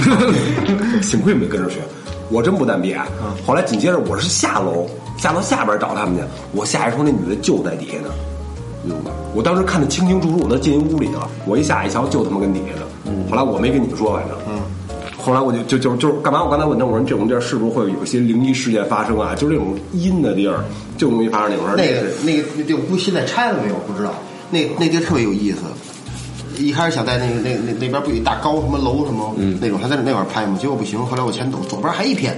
[1.02, 1.80] 幸亏没跟着去，
[2.30, 2.96] 我真不单憋。
[3.44, 4.86] 后来紧接着我是下楼。
[5.16, 8.14] 下到下边找他们去，我下一瞅那女的就在底下呢？
[9.34, 11.28] 我当时看得清清楚楚，我都进屋里了。
[11.46, 13.26] 我一下一瞧，就他妈跟底下呢。
[13.30, 14.60] 后来我没跟你们说，反正，嗯。
[15.16, 16.44] 后来我就就就就干嘛？
[16.44, 19.34] 我刚才问他，我说这种地儿是不是会有一些灵异事件发生啊？
[19.34, 20.62] 就是这种阴的地儿，
[20.98, 21.76] 就容易发生那种事儿。
[21.76, 23.74] 那个那个那地儿估计现在拆了没有？
[23.86, 24.12] 不知道。
[24.50, 25.62] 那那地儿特别有意思。
[26.58, 30.98] 一开始想在那个那那那边不有一大高什么楼什么那种，还在那块儿拍嘛，结果不行。
[31.04, 32.36] 后来我前走，左边还一片。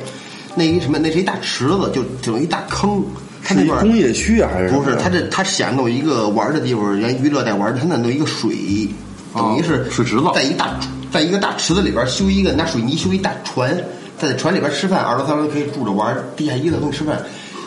[0.57, 0.99] 那一什么？
[0.99, 3.05] 那是一大池子，就整一大坑。
[3.45, 4.97] 它那段工业区啊，还是不是？
[4.97, 7.79] 它这它想弄一个玩的地方，人娱乐带玩的。
[7.79, 8.89] 它那弄一个水，
[9.33, 10.81] 等于是水池子，在一大
[11.13, 13.79] 在一个大池子里边修一个拿水泥修一大船，
[14.19, 17.23] 在船里边吃饭，二楼三楼可以住着玩，地下一层可以吃饭。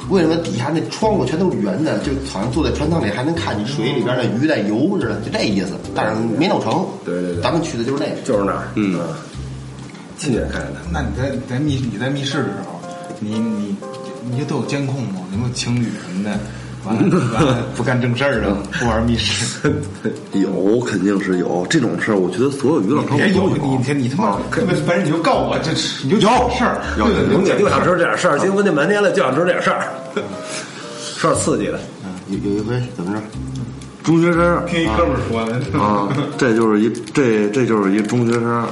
[0.10, 1.98] 为什么底下那窗户全都是圆的？
[2.00, 5.68] 就好像坐在船舱里还能看见水里边的鱼在游似的，就这意思。
[5.96, 6.86] 但是没弄成。
[7.06, 8.68] 对对对，咱们去的就是那个，就是那儿。
[8.76, 9.00] 嗯，
[10.18, 10.80] 亲眼看见的。
[10.92, 12.79] 那你在在密你在密室的时候？
[13.20, 13.76] 你你
[14.32, 15.22] 你就都有监控吗？
[15.32, 16.40] 有没有情侣什么的？
[16.86, 19.70] 完了不干正事儿的， 不玩密室？
[20.32, 22.18] 有，肯定是有这种事儿。
[22.18, 23.82] 我觉得所有娱乐场所都有。
[23.86, 25.72] 你你他妈特别烦人，你就告我，这
[26.04, 26.82] 你就有事儿。
[26.96, 29.84] 对对，姐就想知道这点事儿，结婚那半天了，就想知道这点事儿，
[31.18, 31.78] 说点刺激的。
[32.30, 33.22] 有有一回怎么着？
[34.02, 36.08] 中学生听一哥们儿说的啊，
[36.38, 38.66] 这就是一这这就是一中学生。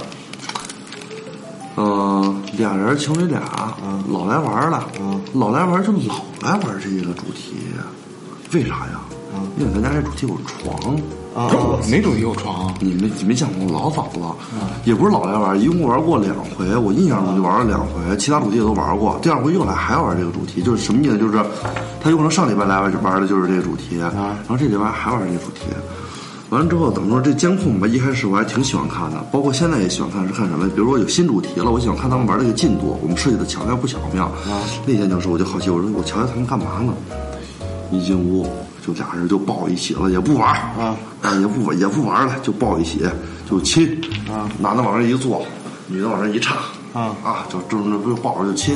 [1.77, 3.39] 嗯，俩人情侣俩，
[4.09, 4.83] 老来玩了，
[5.33, 7.55] 老来玩就老来玩这个主题，
[8.51, 8.99] 为啥呀？
[9.59, 10.95] 因为咱家这主题有床，
[11.35, 11.53] 啊，
[11.87, 12.73] 哪主题有床？
[12.79, 13.71] 你没没见过？
[13.71, 14.35] 老早了，
[14.85, 19.19] 也不是老来玩，一共玩过两回，我印象中就玩了两回，其他主题也都玩过。
[19.21, 21.17] 第二回又来还要玩这个主题，就是什么意思？
[21.19, 21.39] 就是
[22.01, 25.61] 他有可能上礼拜来玩就玩的就是这个主题，然后这礼拜还玩这个主题。
[26.49, 30.25] 完了之后，怎么说这监控吧，一开始我还挺喜欢看的，包括现在也喜欢看。
[30.25, 30.67] 是看什么？
[30.69, 34.31] 比如说有新主题了，我喜欢看他们玩这个进度，我们设计的巧妙不巧妙。
[34.85, 36.93] 那天就是我就好奇，我说我瞧瞧他们干嘛呢？
[37.91, 38.45] 一进屋
[38.85, 40.95] 就俩人就抱一起了，也不玩啊，
[41.39, 43.01] 也不也不玩了，就抱一起
[43.49, 45.45] 就亲啊，男的往那一坐，
[45.87, 46.55] 女的往那一插
[46.93, 48.75] 啊啊，就正着不抱着就亲。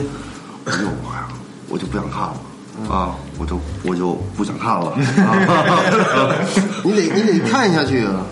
[0.66, 1.28] 哎呦妈呀，
[1.70, 2.36] 我就不想看了。
[2.90, 4.94] 啊，我就我就不想看了。
[6.84, 8.26] 你得你得看下去啊！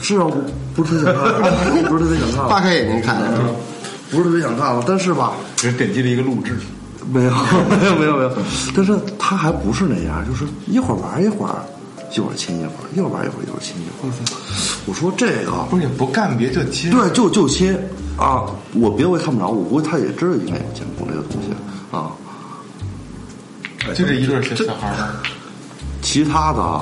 [0.00, 0.26] 是啊，
[0.74, 2.48] 不是特别想看， 不是特别想看。
[2.48, 3.20] 大开眼睛看，
[4.10, 4.82] 不是特别想看了。
[4.86, 6.56] 但是吧，只点击了一个录制，
[7.12, 7.30] 没有
[7.80, 8.32] 没有没有没有。
[8.74, 11.56] 但是他还不是那样，就是一会儿玩一会儿，
[12.14, 14.12] 一会儿亲一会儿，一会儿玩一会儿，一会儿亲一会儿。
[14.86, 17.76] 我说这个不是不干别就亲，对，就就亲
[18.16, 18.44] 啊！
[18.74, 21.56] 我别的我也看不着，我估计他也知道应该有监控这个东西啊。
[23.92, 25.10] 就这一对小小孩儿
[26.00, 26.80] 其他的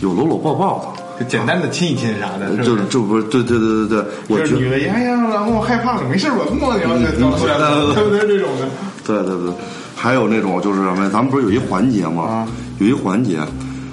[0.00, 6.38] 有搂搂抱抱的，就简单的亲一亲啥的，就是就不是对对对对对，我觉得哎呀，老公我害怕了，没事吧？
[6.58, 8.20] 摸你，然后就来了，对不对？
[8.26, 8.66] 这种的，
[9.06, 9.52] 对对对，
[9.94, 11.08] 还有那种就是什么？
[11.10, 12.46] 咱们不是有一环节吗？
[12.78, 13.38] 有一环节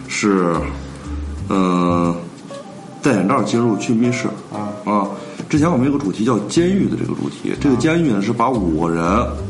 [0.07, 0.55] 是
[1.49, 2.16] 嗯，
[3.01, 5.07] 戴眼罩进入去密室啊啊！
[5.49, 9.03] 之前我们有个主题叫监狱的这个主题，这个监狱呢是把五个人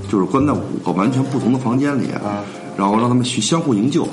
[0.09, 2.43] 就是关在五个完全不同的房间里啊。
[2.79, 4.07] 然后让他们去相互营救，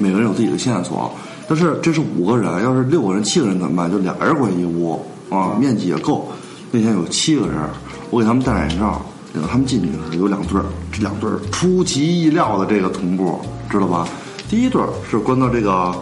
[0.00, 1.08] 每个人有自己的线索。
[1.48, 3.88] 但是这是五个人，要是六个人、七个人怎么办？
[3.88, 5.00] 就俩人关一屋
[5.30, 6.28] 啊，面积也够。
[6.72, 7.56] 那天有七个人，
[8.10, 9.00] 我给他们戴眼罩，
[9.32, 13.40] 领他们进去的时候有两对儿，这两对儿出其意料的这个同步，
[13.70, 14.08] 知道吧？
[14.50, 15.94] 第一对儿是关到这个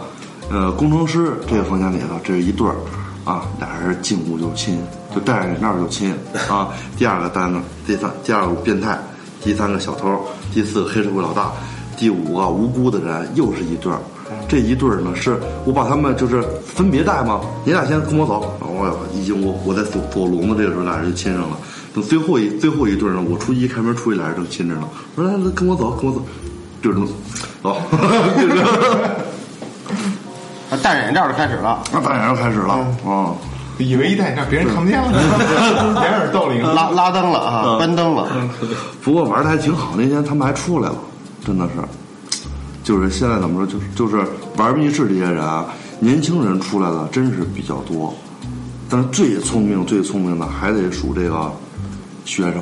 [0.49, 2.75] 呃工程师这个房间里头，这是一对儿
[3.23, 4.77] 啊，俩人进屋就亲，
[5.13, 6.13] 就戴着眼罩就亲
[6.49, 6.69] 啊。
[6.97, 8.99] 第二个单子，第三，第二个变态，
[9.41, 10.19] 第三个小偷，
[10.53, 11.53] 第四个黑社会老大。
[11.97, 13.99] 第五个无辜的人又是一对儿，
[14.47, 15.35] 这一对儿呢是
[15.65, 17.41] 我把他们就是分别带吗？
[17.65, 21.57] 你俩先跟我走，我一进屋，我在锁锁笼子，这个时候俩人就亲上了。
[21.95, 24.87] 等最后一最后一对儿呢，我出一开门出去，俩人正亲着呢。
[25.15, 26.21] 我说来来跟我走，跟我走，
[26.83, 26.99] 就是
[27.63, 27.81] 走。
[30.83, 32.73] 戴着眼罩就开始了，那当然开始了
[33.05, 33.33] 啊。
[33.79, 35.11] 以为一戴眼罩别人看不见了，
[36.03, 36.61] 掩耳盗铃。
[36.75, 38.27] 拉拉灯了啊，关灯了。
[39.01, 40.95] 不过玩的还挺好，那天他们还出来了，
[41.47, 41.75] 真的是，
[42.83, 44.21] 就是现在怎么说，就是就是
[44.57, 45.67] 玩密室这些人啊，
[46.01, 48.13] 年轻人出来的真是比较多，
[48.89, 51.49] 但是最聪明最聪明的还得数这个
[52.25, 52.55] 学生，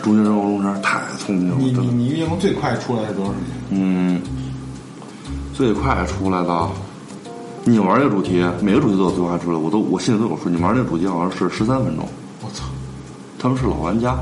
[0.00, 1.72] 中学生、高中生太聪明了，你。
[1.72, 3.46] 你你运营最快出来是多少时间？
[3.70, 4.22] 嗯，
[5.52, 6.68] 最快出来的，
[7.64, 10.48] 你玩这个主题，每个主题都有最快出来，我都我心里都有数。
[10.48, 12.08] 你玩这个主题好像是十三分钟，
[12.42, 12.62] 我操！
[13.40, 14.16] 他们是老玩家，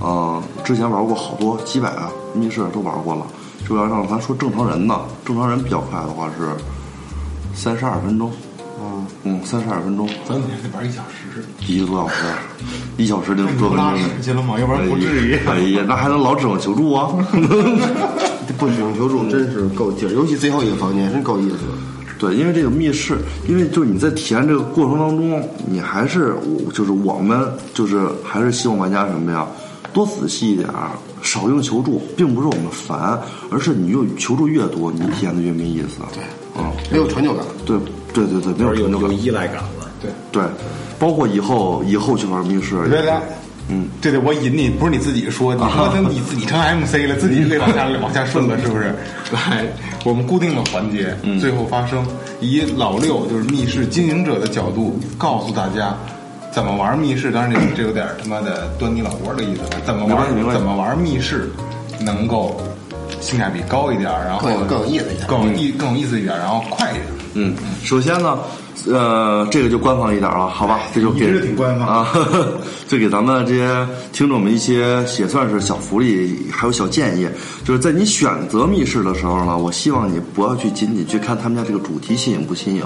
[0.00, 3.26] 嗯、之前玩过好多几百个密室都玩过了。
[3.68, 6.48] 就要让咱说正常人呢，正常人比较快的话是
[7.54, 8.30] 三十二分钟，
[8.80, 12.24] 嗯，嗯，三十二分钟，咱得得玩一小时，一个多小时，
[12.96, 14.16] 一小时零那你不拉多分钟。
[14.16, 14.58] 屎去了吗？
[14.58, 15.34] 要不然不至于。
[15.46, 17.08] 哎呀，那还能老指望求助啊？
[18.58, 21.58] 不指望求助真是够劲儿，尤其最后一个房间真够意思。
[22.18, 23.18] 对，因为这个密室，
[23.48, 29.46] 因为就是你在体验这个过程当中，你还是我就是我们就是还是希望玩家什么呀，
[29.92, 30.90] 多仔细一点儿，
[31.22, 33.20] 少用求助，并不是我们烦，
[33.50, 36.00] 而是你用求助越多，你体验的越没意思。
[36.14, 36.22] 对，
[36.58, 37.44] 嗯，没有成就感。
[37.66, 37.76] 对
[38.12, 39.22] 对对对，没有有有成就感。
[39.22, 39.90] 依赖感了。
[40.00, 40.42] 对，对，
[40.98, 43.22] 包括以后以后去玩密室，来来，
[43.68, 48.94] 嗯，对对我引你，不是你自己说，你说成你自己成 MC 了，自己得往下往下顺了，是不是？
[49.32, 49.64] 来，
[50.04, 52.04] 我们固定的环节，最后发生，
[52.40, 55.96] 以老六就是密室经营者的角度告诉大家。
[56.52, 57.32] 怎么玩密室？
[57.32, 59.80] 当然这这有点他妈的端你老窝的意思了。
[59.86, 61.50] 怎么玩怎么玩密室
[61.98, 62.60] 能够
[63.20, 67.06] 性价比高一点，然后更有更有意思一点更有意更有意思一点，然后快一点。
[67.34, 68.38] 嗯，首先呢，
[68.90, 70.80] 呃，这个就官方一点了，好吧？
[70.92, 72.08] 这就给你这挺官方啊，
[72.88, 77.28] 就给咱们这些听众们一些也算是小福利，还有小建议。
[77.64, 82.84] 就是在你选择密室的时候呢，我希望你不要去仅仅去看他们家这个主题新颖不新颖，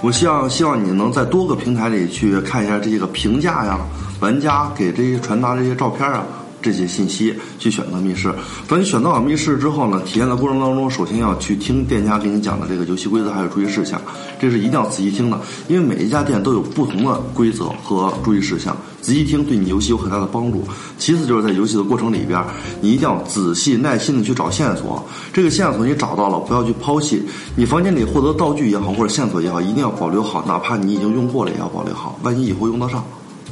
[0.00, 3.78] 我希望希望你能在多个平台里去看一下这些个评价呀，
[4.20, 6.24] 玩家给这些传达这些照片啊。
[6.60, 8.34] 这些信息去选择密室。
[8.66, 14.00] 等你选择好密室之后呢，体验的过程当中，首先要去听店家给你讲的这个游戏规则还有注意事项，
[14.40, 20.62] 这是一定要仔细听的，因为每一家店都有不同的规则和注意事项，仔细听对你游戏有很大的帮助。
[20.98, 22.42] 其次就是在游戏的过程里边，
[22.80, 25.02] 你一定要仔细耐心的去找线索，
[25.32, 27.22] 这个线索你找到了，不要去抛弃。
[27.56, 33.04] 你房间里获得道具也好，或者线索也好，一定要保留好，哪怕你已经用过了，也要保留好，万一以后用得上。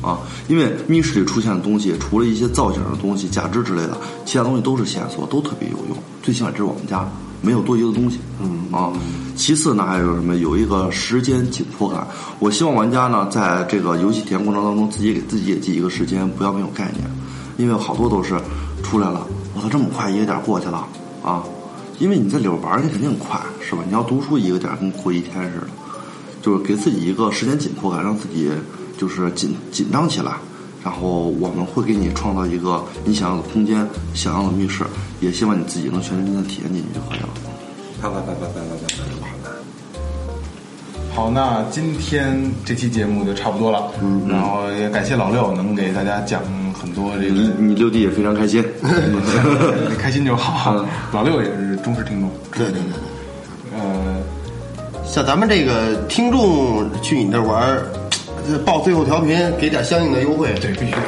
[0.03, 5.97] 啊，因为密室里出现的东西，除了一些造型的东西、假肢之类的，其他东西都是线索，都特别有用。
[6.23, 7.09] 最起码这是我们家
[7.41, 8.19] 没有多余的东西。
[8.41, 8.93] 嗯啊，
[9.35, 10.37] 其次呢，还有什么？
[10.37, 12.07] 有一个时间紧迫感。
[12.39, 17.09] 我希望玩家呢，在这个游戏体验过程当中，自己给自己也记一个时间，不要没有概念，
[17.57, 18.39] 因为好多都是
[18.83, 20.87] 出来了，我操，这么快一个点过去了
[21.25, 21.43] 啊！
[21.99, 23.83] 因为你在里边玩，你肯定快，是吧？
[23.87, 25.67] 你要读书一个点跟过一天似的，
[26.43, 28.51] 就是给自己一个时间紧迫感，让自己。
[28.97, 30.33] 就是紧紧张起来，
[30.85, 34.85] 然后我们会给你创造一个你想要的空间、想要的密室，
[35.21, 37.29] 也希望你自己能全身心的体验进去就可以了。
[38.03, 39.51] 拜拜拜拜拜拜拜拜。
[41.15, 46.43] 好，那今天这期节目就差不多了，嗯，然后也感谢老六能给大家讲
[46.75, 48.63] 很多这你个，你你六弟也非常开心，
[49.89, 50.85] 你 开心就好。
[51.13, 54.21] 老六也是忠实听众，对对对对，呃，
[55.07, 58.06] 像咱们这个听众去你那玩儿，呃
[58.65, 60.55] 报最后调频给点相应的优惠。
[60.61, 61.03] 对必须的。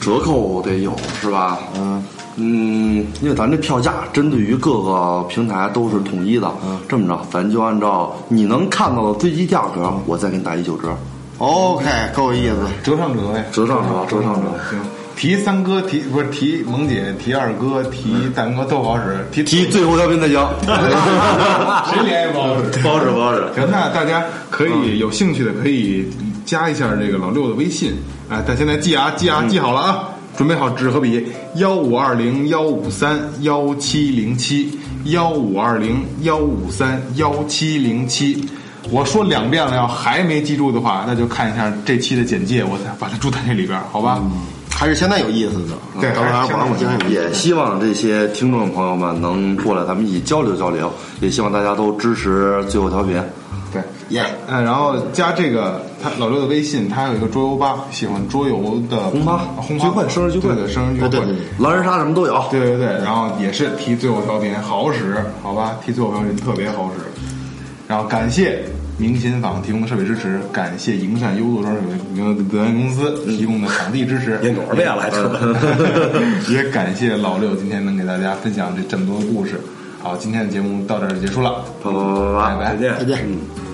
[0.00, 1.58] 折扣得有是吧？
[1.76, 2.02] 嗯
[2.36, 6.52] 嗯，因为咱这票价针对于各个平台都是统一的。
[6.64, 10.94] 嗯，这么着，咱就按照你能看到的最低价格，我再给你打一九折。
[11.38, 12.56] OK，够意思。
[12.84, 14.78] 折上折呗，折上折折上折行。
[15.16, 20.36] 提三哥，提不是提萌姐，提二哥，提大哥都好使，提提最后调频才行。
[21.88, 22.80] 谁联系不好使？
[22.82, 26.06] 不好使不好使行，那大家可以有兴趣的可以
[26.44, 27.94] 加一下这个老六的微信，
[28.28, 30.04] 哎，但现在记啊记啊记好了啊，
[30.36, 38.46] 准备好纸和笔，幺五二零幺五三幺七零七，幺五二零幺五三幺七零七。
[38.90, 44.22] 我说两遍了，要还没记住的话，那就看一下这期的简介，我再把它注在这里边，好吧？
[44.78, 45.74] 还是相当有意思的。
[45.98, 47.22] 对当然还是相当玩过，相当有意思。
[47.22, 50.92] 也希望这些听众朋友们能过来，咱们一起交流交流。
[51.20, 53.18] 也希望大家都支持最后调频。
[53.72, 62.44] 对，耶，嗯，然后加这个他老六的微信，他有一个桌游吧，喜欢桌游的轰趴轰聚会生日聚会对对，生日聚会，对对对狼人杀什么都有。
[62.50, 65.76] 对对对，然后也是提最后调频好使，好吧？
[65.84, 67.02] 提最后调频特别好使。
[67.88, 68.64] 然后感谢
[68.98, 71.82] 明琴坊提供的设备支持，感谢营山优作装饰
[72.14, 75.30] 有限公司提供的场地支持，念多少遍了还说？
[76.50, 79.60] 也感谢老六今天能给大家分享这这么多故事。
[80.02, 83.65] 好，今天的节目到这儿结束了，拜拜再见，再见嗯。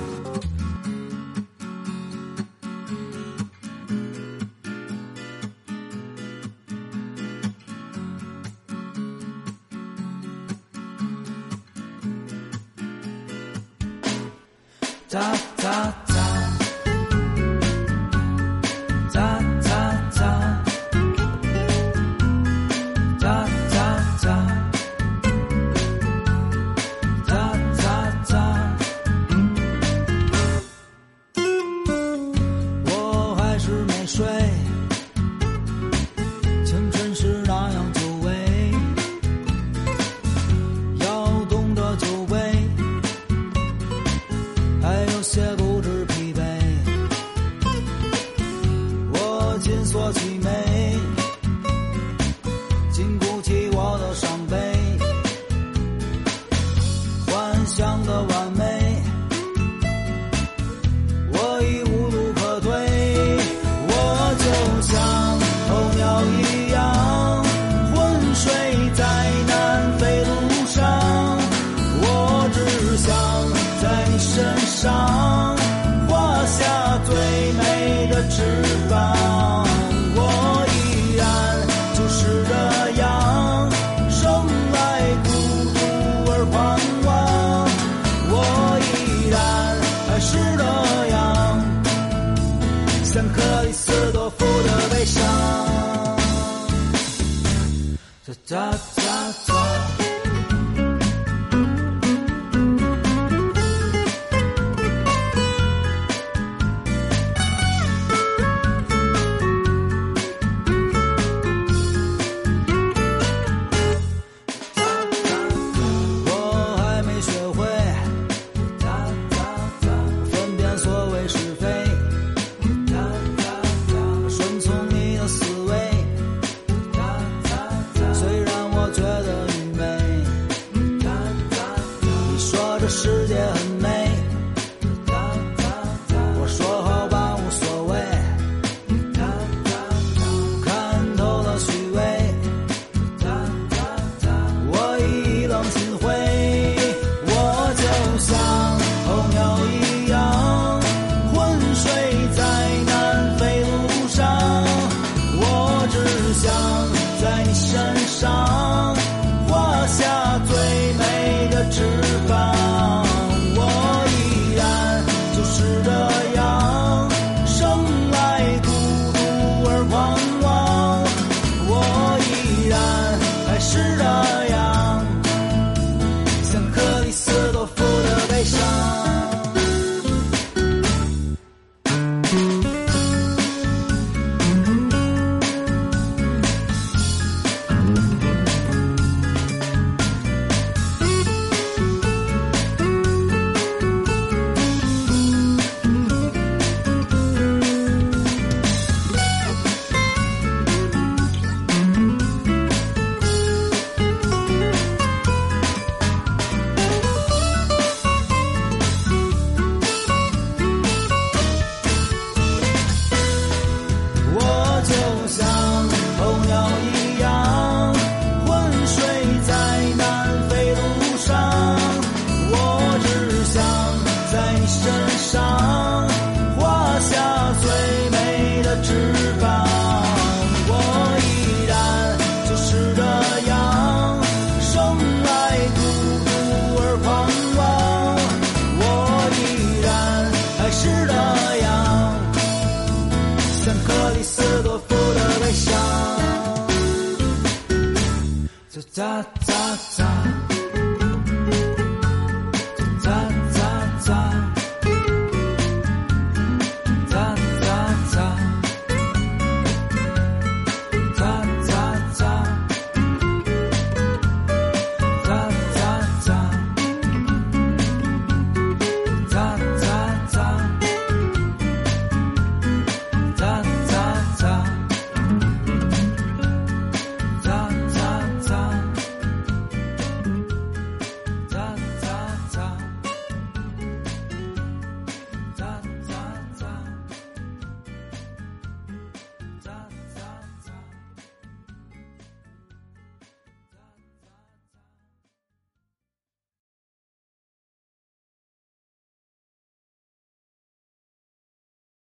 [98.49, 99.62] 哒哒哒